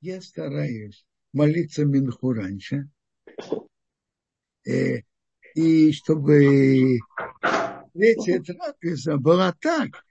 [0.00, 2.88] я стараюсь молиться Минху раньше.
[4.66, 5.00] Э,
[5.54, 6.98] и чтобы
[7.92, 10.02] третья трапеза была так,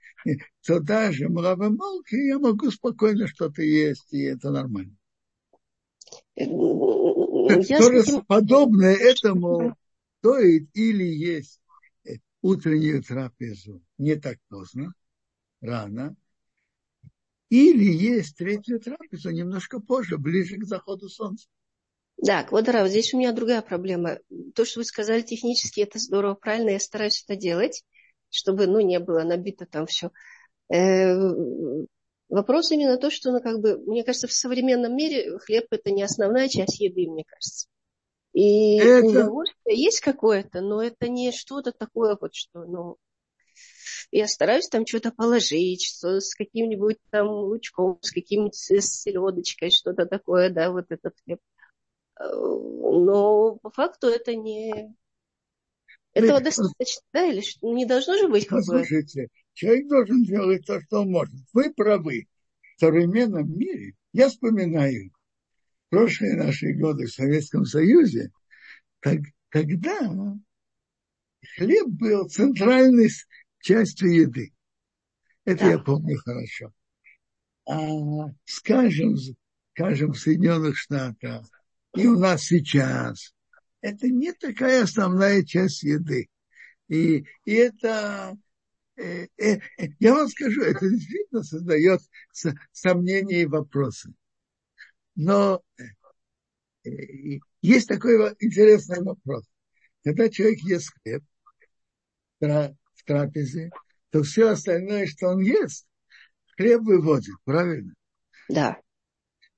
[0.64, 4.96] то даже мравомолки я могу спокойно что-то есть, и это нормально.
[6.36, 9.76] Э, тоже подобное этому
[10.20, 11.60] стоит или есть
[12.42, 14.92] утреннюю трапезу не так поздно,
[15.60, 16.16] рано,
[17.48, 21.46] или есть третью трапезу немножко позже, ближе к заходу солнца.
[22.16, 24.18] Да, Квадрав, здесь у меня другая проблема.
[24.54, 27.84] То, что вы сказали технически, это здорово, правильно, я стараюсь это делать,
[28.28, 30.10] чтобы, ну, не было набито там все.
[32.34, 36.02] Вопрос именно то, что, ну, как бы, мне кажется, в современном мире хлеб это не
[36.02, 37.68] основная часть еды, мне кажется.
[38.32, 39.06] И это...
[39.06, 42.96] удовольствие есть какое-то, но это не что-то такое вот, что, ну,
[44.10, 50.50] я стараюсь там что-то положить, что с каким-нибудь там лучком, с каким-нибудь селедочкой, что-то такое,
[50.50, 51.38] да, вот этот хлеб.
[52.18, 54.92] Э, но по факту это не...
[56.14, 58.92] Этого достаточно, да, или не должно же быть какое-то?
[59.54, 61.34] Человек должен делать то, что он может.
[61.52, 62.26] Вы правы.
[62.76, 65.12] В современном мире, я вспоминаю
[65.90, 68.32] прошлые наши годы в Советском Союзе,
[69.00, 70.36] так, тогда
[71.56, 73.10] хлеб был центральной
[73.60, 74.52] частью еды.
[75.44, 75.70] Это да.
[75.70, 76.72] я помню хорошо.
[77.66, 77.78] А,
[78.44, 79.16] скажем,
[79.72, 81.46] скажем, в Соединенных Штатах
[81.94, 83.34] и у нас сейчас,
[83.80, 86.28] это не такая основная часть еды.
[86.88, 88.36] И, и это,
[88.96, 92.00] я вам скажу, это действительно создает
[92.72, 94.12] сомнения и вопросы.
[95.16, 96.90] Но э,
[97.62, 99.44] есть такой интересный вопрос.
[100.04, 101.22] Когда человек ест хлеб
[102.40, 103.70] в трапезе,
[104.10, 105.86] то все остальное, что он ест,
[106.56, 107.94] хлеб выводит, правильно?
[108.48, 108.80] Да.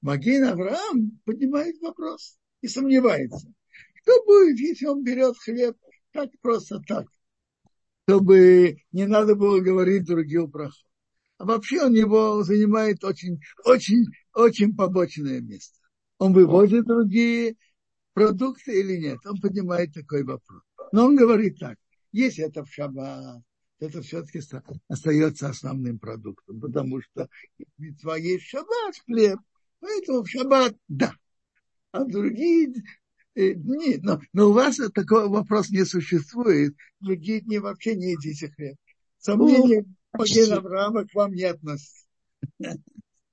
[0.01, 3.49] Маген Авраам поднимает вопрос и сомневается.
[4.03, 5.76] Что будет, если он берет хлеб
[6.12, 7.07] так просто так,
[8.07, 10.86] чтобы не надо было говорить других брахот.
[11.38, 15.78] А вообще он его занимает очень, очень, очень побочное место.
[16.18, 17.57] Он выводит другие
[18.14, 19.18] продукты или нет?
[19.26, 20.62] Он поднимает такой вопрос.
[20.92, 21.76] Но он говорит так,
[22.12, 23.42] если это в шаббат,
[23.80, 24.40] это все-таки
[24.88, 27.28] остается основным продуктом, потому что
[27.76, 29.38] митцва есть шаббат, хлеб,
[29.80, 31.12] поэтому в шаббат да.
[31.90, 32.72] А другие
[33.37, 38.76] дни, но, но у вас такой вопрос не существует, другие дни вообще не едите хлеб.
[39.18, 42.07] Сомнения Маген Авраама к вам не относятся.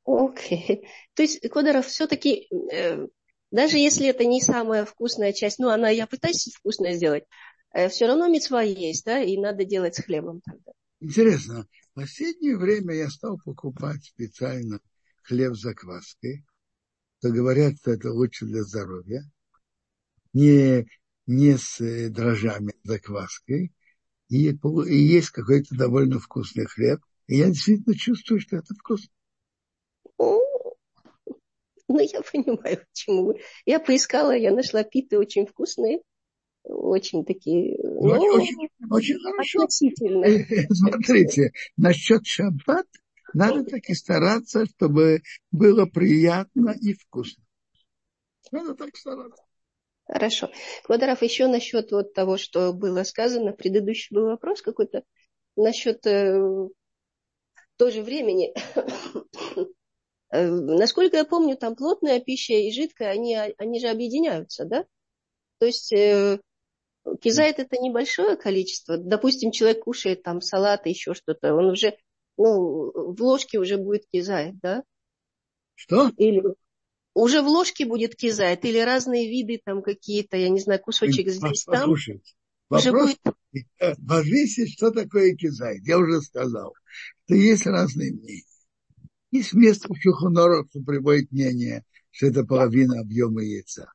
[0.05, 0.65] Окей.
[0.67, 0.87] Okay.
[1.13, 3.07] То есть, Кодоров, все-таки, э,
[3.51, 7.23] даже если это не самая вкусная часть, ну, она, я пытаюсь вкусно сделать,
[7.73, 10.73] э, все равно мецва есть, да, и надо делать с хлебом тогда.
[10.99, 14.79] Интересно, в последнее время я стал покупать специально
[15.21, 16.43] хлеб с закваской,
[17.21, 19.23] то говорят, что это лучше для здоровья,
[20.33, 20.87] не,
[21.25, 23.71] не с э, дрожжами, а закваской,
[24.29, 29.09] и, и есть какой-то довольно вкусный хлеб, и я действительно чувствую, что это вкусно.
[30.17, 33.35] Ну, я понимаю, почему.
[33.65, 35.99] Я поискала, я нашла питы очень вкусные,
[36.63, 39.67] очень такие, ну, очень, очень хорошо.
[40.69, 42.87] Смотрите, насчет шаббат
[43.33, 45.21] надо так и стараться, чтобы
[45.51, 47.43] было приятно и вкусно.
[48.51, 49.42] Надо так стараться.
[50.05, 50.49] Хорошо.
[50.83, 55.03] Квадраф, еще насчет вот того, что было сказано, предыдущий был вопрос какой-то,
[55.55, 56.41] насчет э,
[57.77, 58.53] тоже времени.
[60.35, 64.83] Э, насколько я помню, там плотная пища и жидкая, они, они же объединяются, да?
[65.59, 66.39] То есть э,
[67.21, 68.97] кизайт это небольшое количество.
[68.97, 71.95] Допустим, человек кушает там салат и еще что-то, он уже,
[72.37, 74.83] ну, в ложке уже будет кизайт, да?
[75.75, 76.09] Что?
[76.17, 76.41] Или
[77.13, 81.63] уже в ложке будет кизайт, или разные виды там какие-то, я не знаю, кусочек здесь
[81.63, 81.75] там.
[81.75, 82.33] Послушайте,
[82.69, 83.97] вопрос будет...
[83.99, 85.85] зависит, что такое кизайт.
[85.85, 86.73] Я уже сказал,
[87.25, 88.43] что есть разные мнения.
[89.31, 93.91] Есть место в Шухонорах, что приводит мнение, что это половина объема яйца.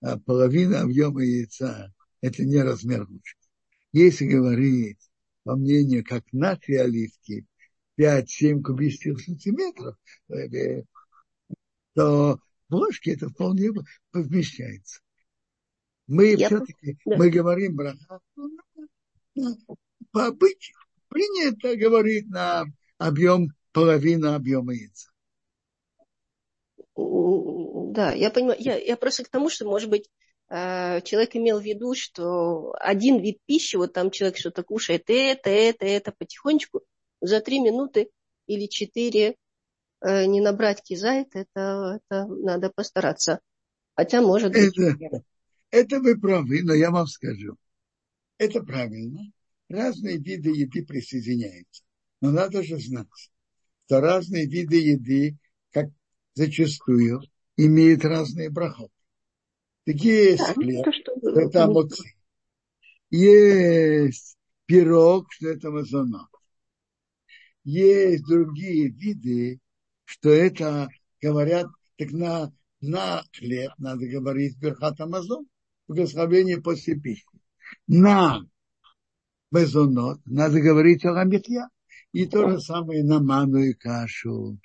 [0.00, 3.36] А половина объема яйца– это не размер лучше.
[3.92, 4.98] Если говорить
[5.44, 7.46] по мнению, как наши оливки,
[7.98, 9.96] 5-7 кубических сантиметров,
[10.28, 10.82] э,
[11.94, 12.38] то
[12.68, 13.70] в ложке это вполне
[14.12, 15.00] вмещается.
[16.06, 17.16] Мы Я все-таки, да.
[17.16, 17.78] мы говорим
[19.34, 19.56] ну,
[20.10, 20.76] по обычаю
[21.08, 22.64] принято говорить на
[22.98, 25.10] объем половина объема яйца.
[26.96, 28.58] Да, я понимаю.
[28.60, 30.08] Я, я просто к тому, что, может быть,
[30.48, 35.50] э, человек имел в виду, что один вид пищи, вот там человек что-то кушает, это,
[35.50, 36.82] это, это, потихонечку,
[37.20, 38.10] за три минуты
[38.46, 39.36] или четыре
[40.04, 43.40] не набрать кизайт, это, это надо постараться.
[43.94, 44.76] Хотя, может быть...
[44.78, 45.22] Это,
[45.70, 47.56] это вы правы, но я вам скажу.
[48.38, 49.20] Это правильно.
[49.68, 51.82] Разные виды еды присоединяются.
[52.20, 53.06] Но надо же знать,
[53.86, 55.36] что разные виды еды,
[55.70, 55.86] как
[56.34, 57.20] зачастую,
[57.56, 58.90] имеют разные брахот.
[59.84, 62.14] Такие есть да, хлеб, что это амоци.
[63.10, 64.36] Есть
[64.66, 66.28] пирог, что это мазонот.
[67.64, 69.60] Есть другие виды,
[70.12, 70.88] что это,
[71.22, 72.52] говорят, так на,
[72.82, 75.46] на хлеб надо говорить берхат амазон,
[75.88, 77.24] благословение после пищи.
[77.86, 78.42] На
[79.50, 81.68] мазонот надо говорить о ламитья.
[82.12, 84.58] И то же самое на манную кашу,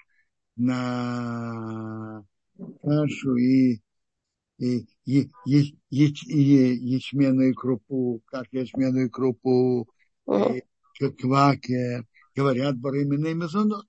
[0.57, 2.25] на
[2.83, 3.79] кашу и,
[4.57, 9.87] и, и, и, и, и ячменную крупу, как ячменную крупу,
[10.29, 13.85] и кваке, говорят барымина и мезонот.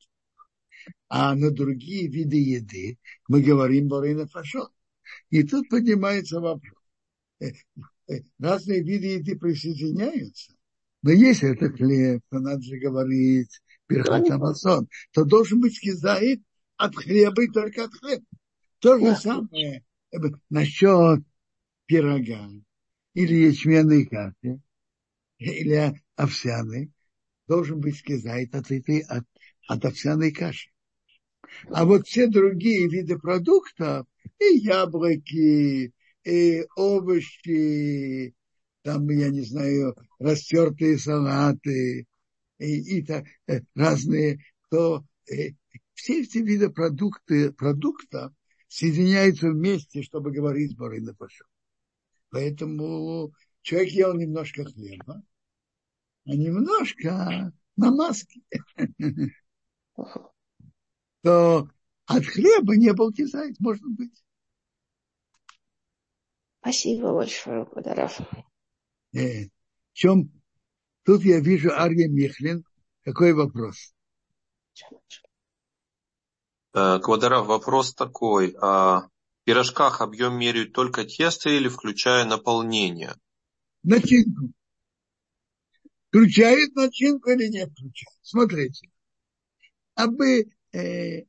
[1.08, 4.70] А на другие виды еды мы говорим барына фашот.
[5.30, 6.78] И тут поднимается вопрос.
[7.40, 7.50] Э,
[8.08, 10.52] э, разные виды еды присоединяются.
[11.02, 16.42] Но если это хлеб, то надо же говорить Перхат Амазон, то должен быть кизаит
[16.76, 18.24] от хлеба и только от хлеба.
[18.80, 20.16] То же самое э,
[20.50, 21.22] насчет
[21.86, 22.50] пирога
[23.14, 24.60] или ячменной каши,
[25.38, 26.92] или овсяной,
[27.46, 29.24] должен быть кизаит от, этой, от,
[29.66, 30.70] от овсяной каши.
[31.70, 34.06] А вот все другие виды продуктов,
[34.38, 35.92] И яблоки,
[36.24, 38.34] и овощи,
[38.82, 42.06] там, я не знаю, растертые салаты,
[42.58, 44.38] и, и так, э, разные,
[44.70, 45.50] то э,
[45.94, 48.32] все эти виды продукты, продуктов
[48.68, 51.44] соединяются вместе, чтобы говорить Барына Пашу.
[52.30, 53.32] Поэтому
[53.62, 55.22] человек ел немножко хлеба,
[56.24, 58.42] а немножко намазки.
[61.22, 61.68] То
[62.06, 64.24] от хлеба не был кизайт, может быть.
[66.60, 68.20] Спасибо большое, Кударов.
[69.14, 70.30] Э, в чем
[71.04, 72.64] тут я вижу Арья Михлин.
[73.02, 73.94] Какой вопрос?
[76.74, 78.54] Э, Квадаров, вопрос такой.
[78.60, 79.10] А в
[79.44, 83.14] пирожках объем меряют только тесто или включая наполнение?
[83.82, 84.52] Начинку.
[86.08, 88.18] Включает начинку или не включает?
[88.22, 88.90] Смотрите.
[89.94, 91.24] Абы э,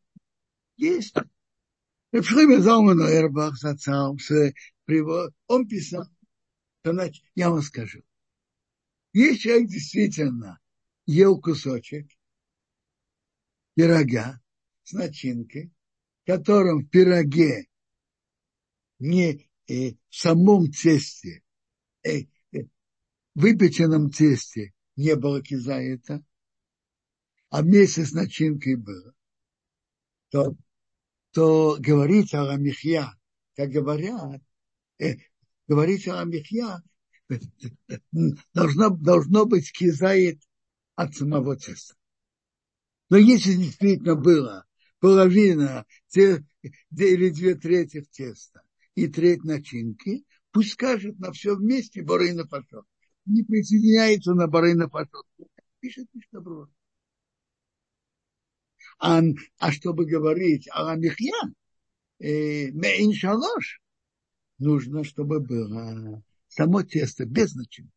[0.78, 1.14] есть
[2.12, 4.18] Рабшлиме Залману Эрбах зацал,
[5.48, 6.06] он писал,
[7.36, 8.02] я вам скажу.
[9.14, 10.60] Если человек действительно
[11.06, 12.10] ел кусочек
[13.76, 14.42] пирога
[14.84, 15.72] с начинкой,
[16.24, 17.68] в котором в пироге
[19.00, 21.44] не э, в самом тесте,
[22.04, 22.22] э,
[22.52, 22.68] э,
[23.36, 26.24] выпеченном тесте не было кизаита,
[27.50, 29.16] а вместе с начинкой было,
[30.30, 30.56] то,
[31.32, 33.14] то говорить о ламихья,
[33.56, 34.42] как говорят,
[35.00, 35.16] э,
[35.68, 36.82] говорить о ламихья,
[38.54, 40.42] должно, должно быть кизает
[40.96, 41.96] от самого теста.
[43.10, 44.66] Но если действительно было
[45.00, 46.46] половина те,
[46.92, 48.62] или две трети теста
[48.96, 52.86] и треть начинки, пусть скажет на все вместе Барына Пашот.
[53.26, 55.26] Не присоединяется на Барына Пашот.
[55.80, 56.70] Пишет Мишнаброд.
[59.00, 59.22] А,
[59.60, 61.40] а чтобы говорить о Михья,
[62.20, 63.82] э, Меин Шалош,
[64.58, 67.92] нужно, чтобы было само тесто без начинки.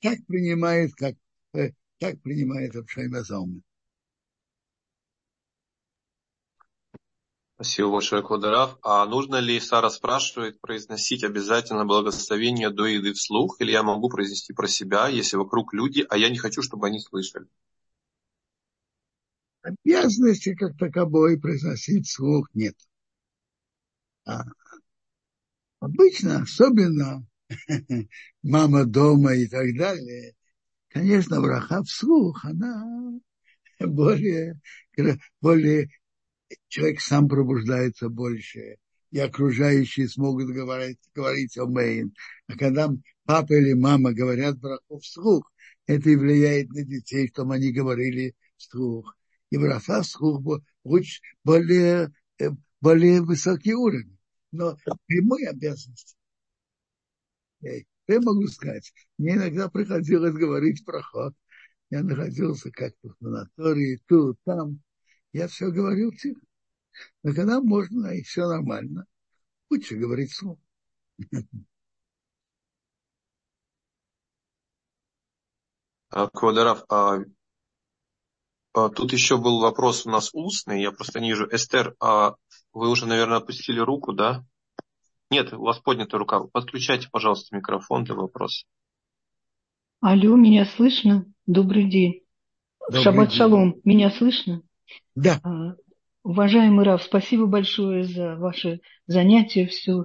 [0.00, 1.16] Так принимает, как,
[1.54, 3.62] э, так принимает Абшайма Залман.
[7.56, 8.78] Спасибо большое, Квадарав.
[8.82, 14.52] А нужно ли, Сара спрашивает, произносить обязательно благословение до еды вслух, или я могу произнести
[14.52, 17.48] про себя, если вокруг люди, а я не хочу, чтобы они слышали?
[19.62, 22.76] Обязанности как таковой произносить вслух нет.
[24.24, 24.44] А
[25.80, 27.26] обычно, особенно
[28.42, 30.34] мама дома и так далее,
[30.88, 33.18] конечно, враха вслух, она
[33.80, 34.60] более,
[35.40, 35.90] более
[36.68, 38.76] человек сам пробуждается больше,
[39.10, 42.14] и окружающие смогут говорить, говорить о Мейн.
[42.46, 42.90] А когда
[43.24, 45.50] папа или мама говорят браху вслух,
[45.86, 49.17] это и влияет на детей, чтобы они говорили вслух.
[49.50, 54.18] И браха вслух лучше, более, э, более высокий уровень.
[54.52, 54.76] Но
[55.06, 56.16] прямой обязанности.
[57.60, 61.34] Я могу сказать, мне иногда приходилось говорить проход.
[61.90, 64.80] Я находился как-то в санатории, тут, там.
[65.32, 66.40] Я все говорил тихо.
[67.22, 69.06] Но когда можно, и все нормально,
[69.70, 70.58] лучше говорить слово.
[76.10, 77.24] А, Квадоров, а, а,
[78.94, 81.48] тут еще был вопрос у нас устный, я просто не вижу.
[81.50, 82.34] Эстер, а
[82.72, 84.44] вы уже, наверное, опустили руку, да?
[85.30, 86.40] Нет, у вас поднята рука.
[86.52, 88.64] Подключайте, пожалуйста, микрофон для вопроса.
[90.00, 91.26] Алло, меня слышно?
[91.46, 92.22] Добрый день.
[92.88, 93.38] Добрый Шаббат день.
[93.38, 93.80] шалом.
[93.84, 94.62] Меня слышно?
[95.14, 95.40] Да.
[95.42, 95.74] А,
[96.22, 99.66] уважаемый Рав, спасибо большое за ваше занятие.
[99.66, 100.04] Все.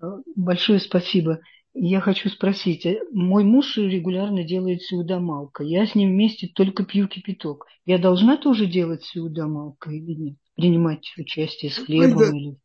[0.00, 1.40] А, большое спасибо.
[1.78, 5.62] Я хочу спросить, э, мой муж регулярно делает сеудомалка.
[5.62, 7.66] Я с ним вместе только пью кипяток.
[7.84, 10.38] Я должна тоже делать сеудомалка или нет?
[10.54, 12.56] Принимать участие с хлебом это, или...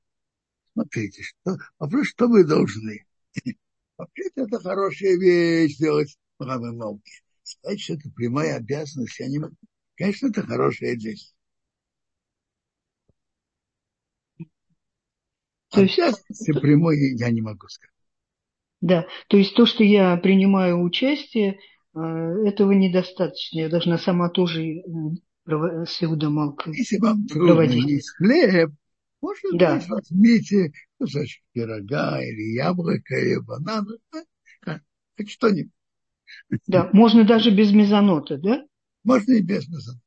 [0.72, 3.06] Смотрите, что, вопрос, что вы должны?
[3.98, 7.12] Вообще-то это хорошая вещь делать молки.
[7.44, 9.58] Сказать, что это прямая обязанность, я не могу.
[9.98, 11.34] Конечно, это хорошая вещь.
[15.72, 16.00] То есть...
[16.00, 17.92] Обязанности прямой я не могу сказать.
[18.82, 21.60] Да, то есть то, что я принимаю участие,
[21.94, 23.60] э, этого недостаточно.
[23.60, 24.82] Я должна сама тоже э,
[25.46, 28.72] с Иудомалкой Если вам трудно есть хлеб,
[29.22, 29.82] можно да.
[29.88, 33.86] возьмите кусочек пирога или яблоко, или банан,
[35.16, 35.72] хоть что-нибудь.
[36.66, 38.66] Да, можно даже без мезонота, да?
[39.04, 40.02] Можно и без мезонота.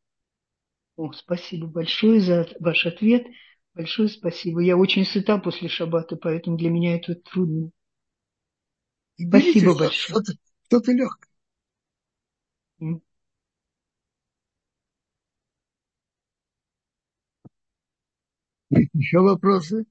[0.97, 3.27] О, спасибо большое за ваш ответ.
[3.75, 4.61] Большое спасибо.
[4.61, 7.71] Я очень сыта после шаббата, поэтому для меня это трудно.
[9.17, 9.93] И спасибо большое.
[9.93, 10.33] Что-то,
[10.67, 11.31] что-то легкое.
[18.71, 19.85] Еще вопросы?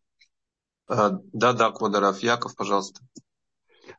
[0.87, 2.19] Да-да, Квадаров.
[2.19, 3.01] Яков, пожалуйста.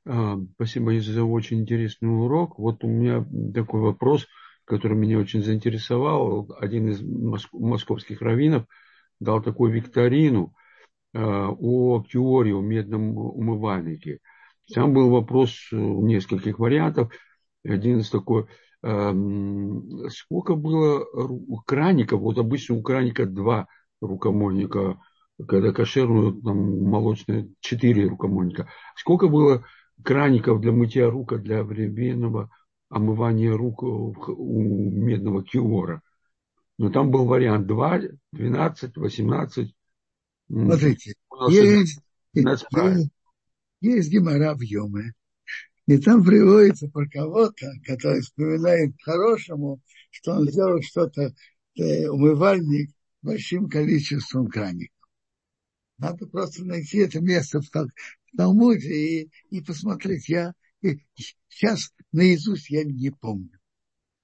[0.07, 2.59] А, спасибо за очень интересный урок.
[2.59, 4.27] Вот у меня такой вопрос,
[4.65, 6.55] который меня очень заинтересовал.
[6.59, 7.01] Один из
[7.53, 8.67] московских раввинов
[9.21, 10.55] дал такую викторину
[11.15, 14.19] а, о теории, о медном умывальнике.
[14.73, 17.13] Там был вопрос нескольких вариантов.
[17.65, 18.47] Один из такой,
[18.81, 21.05] сколько было
[21.67, 23.67] краников, вот обычно у краника два
[24.01, 25.01] рукомойника,
[25.49, 28.69] когда кошерную, там, молочные, четыре рукомойника.
[28.97, 29.65] Сколько было
[30.03, 32.51] краников для мытья рук, для временного
[32.89, 36.03] омывания рук у медного киора?
[36.79, 38.01] Но там был вариант 2,
[38.33, 39.75] 12, 18.
[40.49, 41.15] Смотрите,
[41.49, 42.01] есть,
[42.33, 42.67] есть,
[43.85, 45.13] есть гемора в Йоме,
[45.87, 49.81] и там приводится про кого-то, который вспоминает хорошему,
[50.11, 51.35] что он сделал что-то,
[51.77, 52.91] э, умывальник
[53.23, 54.95] большим количеством краников.
[55.99, 60.29] Надо просто найти это место в, в Талмуде и, и посмотреть.
[60.29, 60.99] Я и,
[61.49, 63.59] сейчас наизусть я не помню.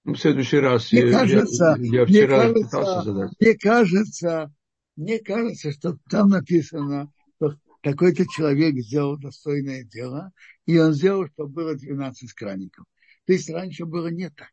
[0.04, 3.32] Ну, в следующий раз мне я, кажется, я, я вчера мне пытался задать.
[3.38, 4.54] Мне кажется,
[4.96, 7.12] мне кажется, что там написано,
[7.80, 10.32] что какой-то человек сделал достойное дело,
[10.66, 12.86] и он сделал, чтобы было 12 краников.
[13.26, 14.50] То есть раньше было не так.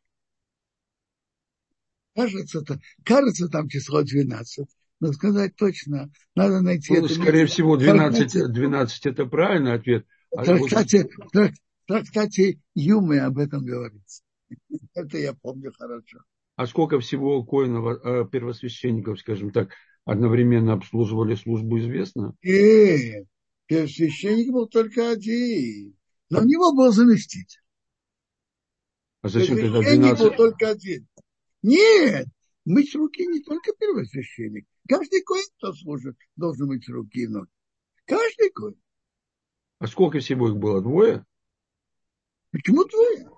[2.14, 2.64] Кажется,
[3.04, 4.66] кажется там число 12,
[5.00, 7.54] но сказать точно, надо найти ну, это Скорее место.
[7.54, 10.06] всего, 12, 12 это правильный ответ.
[10.30, 11.52] В трактате, в
[11.86, 14.22] трактате Юмы об этом говорится.
[14.94, 16.18] Это я помню хорошо.
[16.56, 19.70] А сколько всего коинов, э, первосвященников, скажем так,
[20.08, 22.34] одновременно обслуживали службу, известно?
[22.42, 23.26] Нет,
[23.66, 25.94] первосвященник был только один.
[26.30, 27.60] Но у него был заместитель.
[29.20, 30.18] А зачем тогда 12?
[30.18, 31.06] был только один.
[31.60, 32.26] Нет,
[32.64, 34.66] мыть руки не только первосвященник.
[34.88, 37.50] Каждый коин, кто служит, должен мыть руки и ноги.
[38.06, 38.80] Каждый коин.
[39.78, 40.80] А сколько всего их было?
[40.80, 41.26] Двое?
[42.50, 43.28] Почему двое?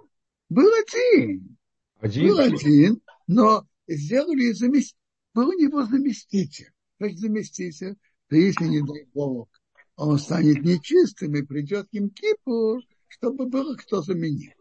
[0.48, 1.56] Был один.
[1.98, 2.28] Один?
[2.28, 4.99] Был один, но сделали заместитель.
[5.34, 6.72] Был у него заместитель.
[6.98, 7.96] Как заместитель,
[8.28, 9.48] то если, не дай Бог,
[9.96, 14.52] он станет нечистым и придет к кипу, чтобы было кто заменил.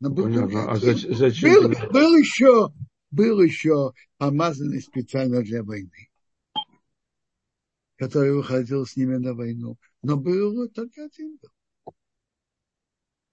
[0.00, 0.70] Но был Понятно.
[0.70, 1.50] А зачем?
[1.50, 2.72] Был, был еще
[3.14, 6.10] был еще помазанный специально для войны,
[7.96, 9.78] который выходил с ними на войну.
[10.02, 11.50] Но был только один был.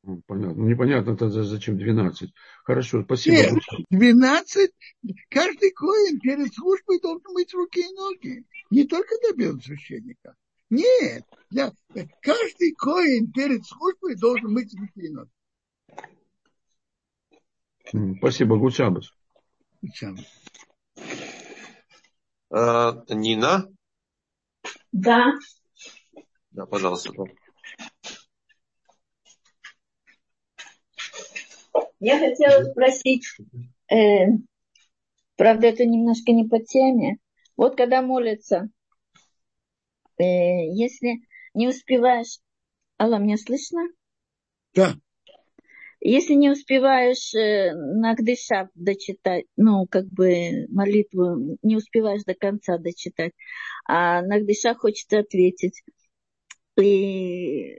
[0.03, 0.55] Ну, понятно.
[0.55, 2.33] Ну, непонятно тогда, зачем 12.
[2.63, 3.35] Хорошо, спасибо.
[3.35, 3.53] Нет,
[3.91, 4.71] 12,
[5.29, 8.43] каждый коин перед службой должен мыть руки и ноги.
[8.71, 10.35] Не только для белого священника.
[10.71, 11.71] Нет, для,
[12.21, 15.29] каждый коин перед службой должен мыть руки и ноги.
[18.17, 19.11] Спасибо, Гучабас.
[22.49, 23.67] А, Нина?
[24.91, 25.33] Да.
[26.51, 27.11] Да, пожалуйста.
[32.01, 33.27] Я хотела спросить,
[33.93, 34.25] э,
[35.35, 37.17] правда, это немножко не по теме.
[37.55, 38.69] Вот когда молятся,
[40.17, 41.19] э, если
[41.53, 42.39] не успеваешь...
[42.99, 43.81] Алла, меня слышно?
[44.73, 44.95] Да.
[45.99, 53.33] Если не успеваешь э, Нагдыша дочитать, ну, как бы молитву, не успеваешь до конца дочитать,
[53.85, 55.83] а Нагдыша хочет ответить,
[56.81, 57.77] и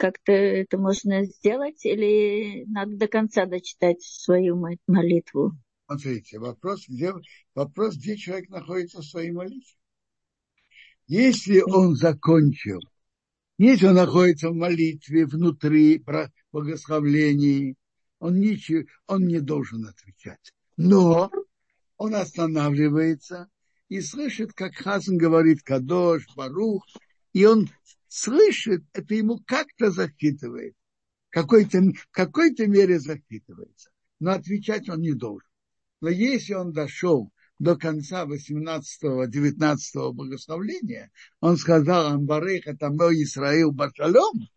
[0.00, 5.52] как-то это можно сделать или надо до конца дочитать свою молитву?
[5.86, 7.12] Смотрите, вопрос, где,
[7.54, 9.76] вопрос, где человек находится в своей молитве.
[11.06, 12.80] Если он закончил
[13.62, 16.02] если он находится в молитве, внутри
[16.50, 17.76] благословлений,
[18.18, 20.54] он, ничего, он не должен отвечать.
[20.78, 21.30] Но
[21.98, 23.50] он останавливается
[23.90, 26.86] и слышит, как Хасан говорит Кадош, Барух,
[27.34, 27.68] и он
[28.10, 30.74] слышит, это ему как-то захитывает,
[31.28, 33.90] в какой-то, в какой-то мере захитывается.
[34.18, 35.48] Но отвечать он не должен.
[36.00, 44.48] Но если он дошел до конца 18-19 благословления, он сказал это мой Исраил Башалом,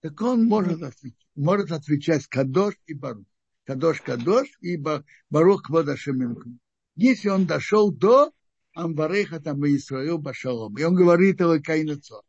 [0.00, 3.26] так он может отвечать, может отвечать Кадош и Барух.
[3.64, 4.82] Кадош Кадош и
[5.28, 6.58] Барух Квадашеминку.
[6.96, 8.32] Если он дошел до
[8.74, 10.76] Амбареха там Исраил Башалом.
[10.78, 12.22] И он говорит о Кайнецо.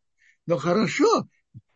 [0.46, 1.28] Но хорошо,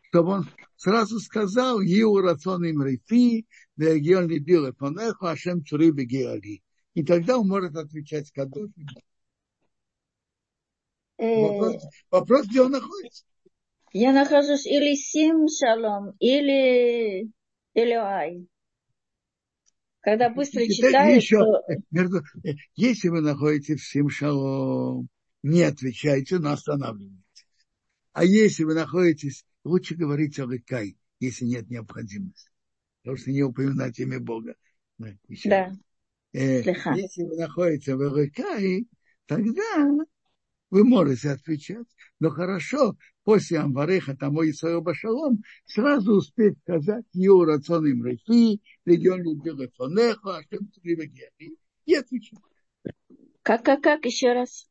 [0.01, 3.45] чтобы он сразу сказал, Иу рацион им рейфи,
[3.77, 6.61] Вегион либил Эпонеху, Ашем Цури Бегиали.
[6.93, 8.69] И тогда он может отвечать Кадош.
[11.17, 13.23] Э, вопрос, вопрос, где он находится.
[13.93, 17.29] Я нахожусь или Сим Шалом, или
[17.73, 18.47] Элюай.
[20.05, 21.63] Когда быстро читаешь, еще, то...
[21.89, 22.21] между,
[22.75, 25.09] если вы находитесь в Сим Шалом,
[25.41, 27.47] не отвечайте, но останавливайтесь.
[28.13, 32.51] А если вы находитесь, лучше говорить о Рыкай, если нет необходимости.
[33.01, 34.53] Потому что не упоминать имя Бога.
[35.27, 35.71] Еще да.
[36.33, 38.87] Э, если вы находитесь в Рыкай,
[39.25, 39.89] тогда
[40.75, 41.87] вы можете отвечать.
[42.19, 48.61] Но хорошо, после Амвареха тому и своего башалом, сразу успеть сказать Ю рацион им рефи,
[48.83, 51.49] легион любил фонеху, а чем ты
[51.85, 52.39] и отвечать.
[53.41, 54.67] Как, как, как, еще раз?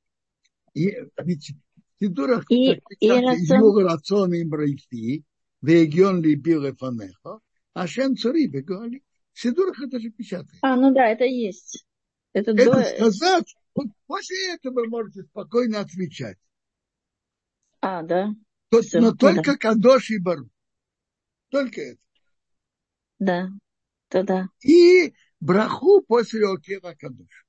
[0.75, 0.95] И,
[1.25, 1.55] ведь
[1.99, 3.87] Сидурах и, и рацион...
[3.87, 5.25] рацион им рефи,
[5.63, 7.41] легион любил фонеху,
[7.73, 9.03] а чем цари бегали.
[9.33, 10.59] Сидурах это же печатает.
[10.61, 11.87] А, ну да, это есть.
[12.35, 12.85] Это, это до...
[12.85, 16.39] сказать, вот после этого вы можете спокойно отвечать.
[17.81, 18.31] А, да.
[18.71, 19.57] То, Все, но только да.
[19.57, 20.49] Кадош и Бару.
[21.51, 22.01] Только это.
[23.19, 23.49] Да,
[24.09, 24.49] то да.
[24.63, 27.47] И браху после Окева Кадош.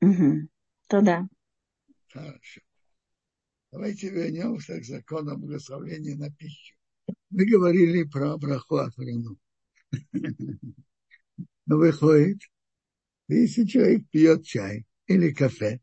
[0.00, 0.48] Угу.
[0.88, 1.28] То да.
[2.12, 2.60] Хорошо.
[3.72, 6.76] Давайте вернемся к закону благословения на пищу.
[7.30, 9.38] Мы говорили про браху Афрану.
[11.66, 12.38] Но выходит,
[13.28, 15.80] если человек пьет чай или кафе,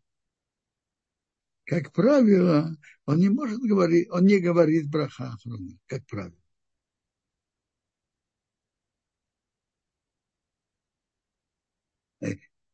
[1.65, 2.75] как правило,
[3.05, 5.35] он не может говорить, он не говорит браха
[5.87, 6.37] как правило.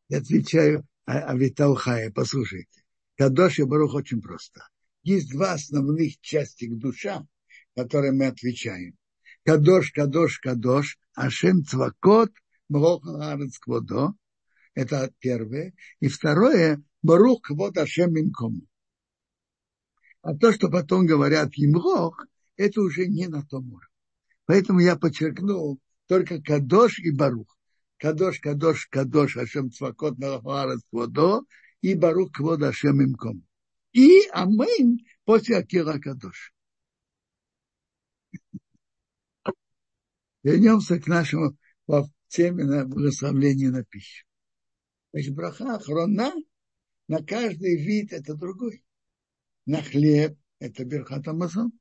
[0.09, 2.83] Я отвечаю Авиталхая, послушайте.
[3.17, 4.67] Кадош и Барух очень просто.
[5.03, 7.25] Есть два основных части к душа,
[7.75, 8.97] которые мы отвечаем.
[9.43, 12.31] Кадош, Кадош, Кадош, Ашем Цвакот,
[12.69, 14.13] Мроха Арец Кводо.
[14.79, 15.73] Это первое.
[15.99, 18.61] И второе, Барух Квод Ашем Имкому.
[20.21, 22.25] А то, что потом говорят Емрох,
[22.55, 23.93] это уже не на том уровне.
[24.45, 27.57] Поэтому я подчеркнул только Кадош и Барух.
[27.97, 31.41] Кадош, Кадош, Кадош, Ашем Цвакот Мелахуарас Кводо
[31.81, 33.45] и Барух Квод Ашем Имком.
[33.91, 36.53] И Амин после Акира Кадош.
[40.41, 41.57] Вернемся к нашему
[42.29, 44.28] теме на благословение на пищу.
[45.11, 46.33] Значит, браха охрона
[47.07, 48.83] на каждый вид это другой
[49.65, 51.71] на хлеб, это Берхат Амазон,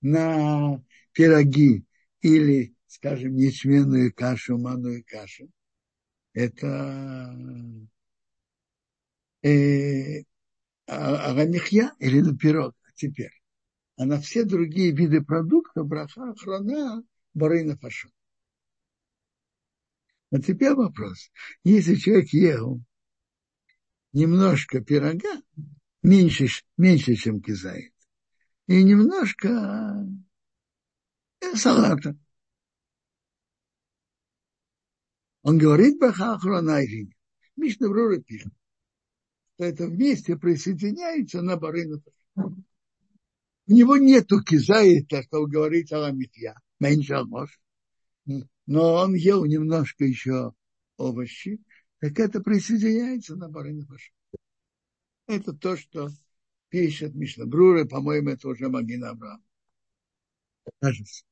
[0.00, 0.82] на
[1.12, 1.84] пироги
[2.20, 5.48] или, скажем, ячменную кашу, манную кашу,
[6.32, 7.32] это
[9.42, 10.22] э,
[10.86, 13.32] аганихья или на пирог теперь.
[13.96, 17.02] А на все другие виды продуктов браха хрона
[17.34, 18.10] барына пошел.
[20.30, 21.30] А теперь вопрос.
[21.62, 22.82] Если человек ел
[24.12, 25.40] немножко пирога,
[26.02, 27.92] меньше, меньше чем кизает.
[28.66, 30.04] И немножко
[31.40, 32.18] э, салата.
[35.42, 37.12] Он говорит Бахахронайрин.
[37.54, 38.52] Мишна Брура пишет,
[39.54, 42.02] что это вместе присоединяется на барына.
[42.34, 47.60] У него нету кизаита, что говорит Аламитья, меньше алмош.
[48.26, 50.52] Но он ел немножко еще
[50.96, 51.60] овощи,
[52.00, 54.14] так это присоединяется на барына пошел.
[55.26, 56.10] Это то, что
[56.68, 59.42] пишет Мишна Брура, по-моему, это уже Магин Авраам.
[60.80, 61.24] Кажется.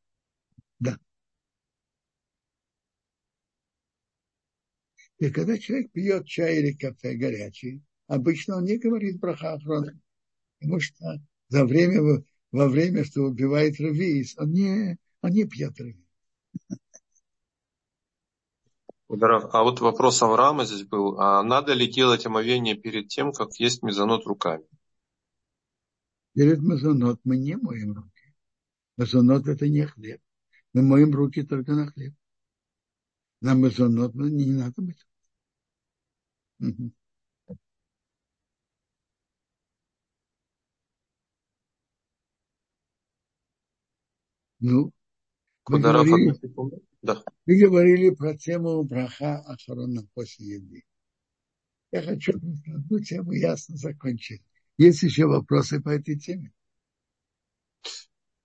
[0.79, 0.99] Да.
[5.19, 9.99] И когда человек пьет чай или кафе горячий, обычно он не говорит браха Ахрона,
[10.59, 16.05] потому что за время, во время, что убивает ревиз, он не, он не пьет ревиз.
[19.21, 21.19] А вот вопрос Авраама здесь был.
[21.21, 24.65] А надо ли делать омовение перед тем, как есть мезонот руками?
[26.35, 28.35] Перед мезонот мы не моем руки.
[28.97, 30.21] Мезонот это не хлеб.
[30.73, 32.15] Мы моем руки только на хлеб.
[33.41, 35.07] На мезонот не надо быть.
[36.61, 36.93] Угу.
[44.61, 44.93] Ну,
[45.63, 46.35] Куда говорили,
[47.05, 47.23] да.
[47.45, 50.85] Вы говорили про тему браха Ахарона после еды.
[51.93, 54.43] Я хочу одну тему ясно закончить.
[54.79, 56.51] Есть еще вопросы по этой теме?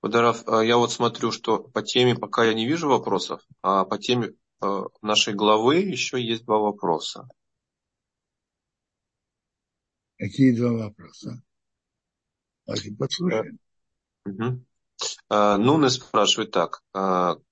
[0.01, 3.97] Ударов, а я вот смотрю, что по теме пока я не вижу вопросов, а по
[3.97, 7.29] теме э, нашей главы еще есть два вопроса.
[10.17, 11.41] Какие два вопроса?
[12.65, 13.57] Давайте послушаем.
[14.25, 14.65] Угу.
[15.29, 16.83] Нуна спрашивает так.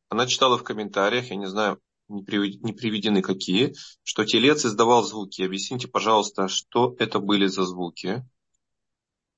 [0.10, 5.42] Она читала в комментариях, я не знаю, не приведены какие, что телец издавал звуки.
[5.42, 8.26] Объясните, пожалуйста, что это были за звуки?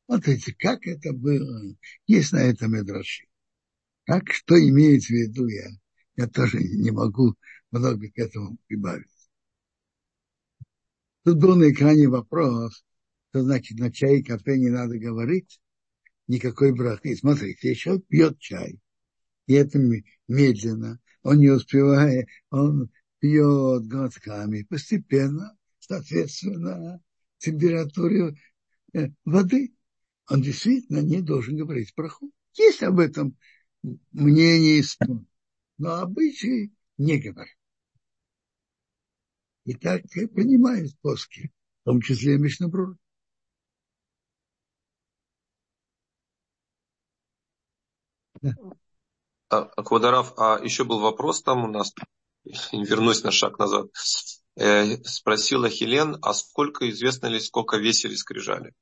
[0.05, 1.75] Смотрите, как это было.
[2.07, 3.25] Есть на этом Медраши.
[4.05, 5.69] Как, что имеется в виду я?
[6.15, 7.35] Я тоже не могу
[7.71, 9.07] много к этому прибавить.
[11.23, 12.83] Тут был на экране вопрос,
[13.29, 15.59] что значит на чай и кафе не надо говорить,
[16.27, 17.15] никакой брахи.
[17.15, 18.79] Смотрите, человек пьет чай,
[19.49, 19.79] и это
[20.27, 27.01] медленно, он не успевает, он пьет глотками, постепенно, соответственно,
[27.39, 28.35] температуре
[28.93, 29.73] э, воды,
[30.29, 32.31] он действительно не должен говорить проху.
[32.53, 33.35] Есть об этом
[34.11, 35.23] мнение спор,
[35.79, 37.57] но обычаи не говорят.
[39.65, 40.03] И так
[40.35, 41.49] понимают плоские,
[41.81, 42.97] в том числе и Мишнабрур.
[48.43, 48.53] Да.
[49.49, 51.93] А, Квадарав, а еще был вопрос там у нас,
[52.71, 53.87] вернусь на шаг назад.
[54.55, 58.73] Э, спросила Хелен, а сколько, известно ли, сколько весили скрижали?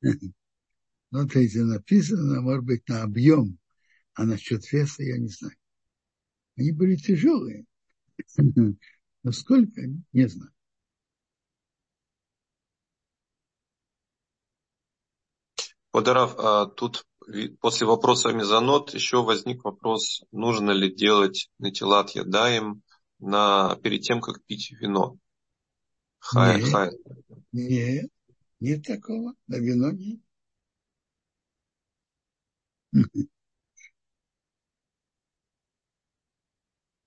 [1.14, 3.58] Ну, это написано, может быть, на объем,
[4.14, 5.54] а насчет веса я не знаю.
[6.56, 7.66] Они были тяжелые.
[9.22, 9.82] Но сколько,
[10.14, 10.50] не знаю.
[15.90, 17.04] Подарав, а тут
[17.60, 22.82] после вопроса Мезонот еще возник вопрос, нужно ли делать натилат ядаем
[23.18, 25.16] на, перед тем, как пить вино.
[26.18, 26.90] Хай, нет, хай.
[27.52, 28.10] нет,
[28.60, 30.20] нет такого, на вино нет.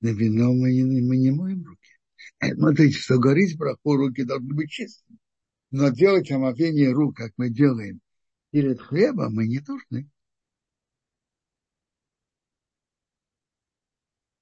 [0.02, 1.90] На вино мы не, мы не моем руки.
[2.54, 5.18] Смотрите, что говорить про руки должны быть чистыми.
[5.72, 8.02] Но делать омовение рук, как мы делаем
[8.56, 10.10] перед хлебом, мы не должны.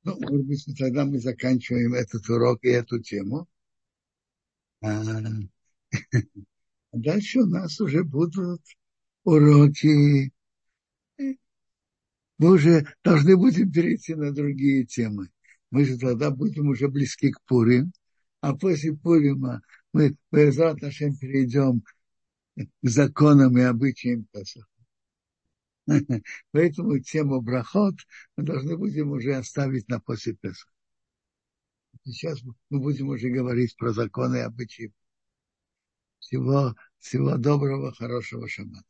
[0.03, 3.47] Ну, может быть, тогда мы заканчиваем этот урок и эту тему.
[4.82, 5.01] А,
[6.91, 8.61] дальше у нас уже будут
[9.24, 10.32] уроки.
[11.18, 15.32] Мы уже должны будем перейти на другие темы.
[15.72, 17.91] Мы же тогда будем уже близки к Пурим.
[18.41, 21.82] А после Пурима мы, без отношения перейдем
[22.82, 24.68] законам и обычаям Песаха.
[26.51, 27.95] Поэтому тему брахот
[28.38, 30.72] мы должны будем уже оставить на после Песаха.
[32.06, 34.93] Сейчас мы будем уже говорить про законы и обычаи.
[36.20, 38.86] Всего, всего доброго, хорошего шаббата.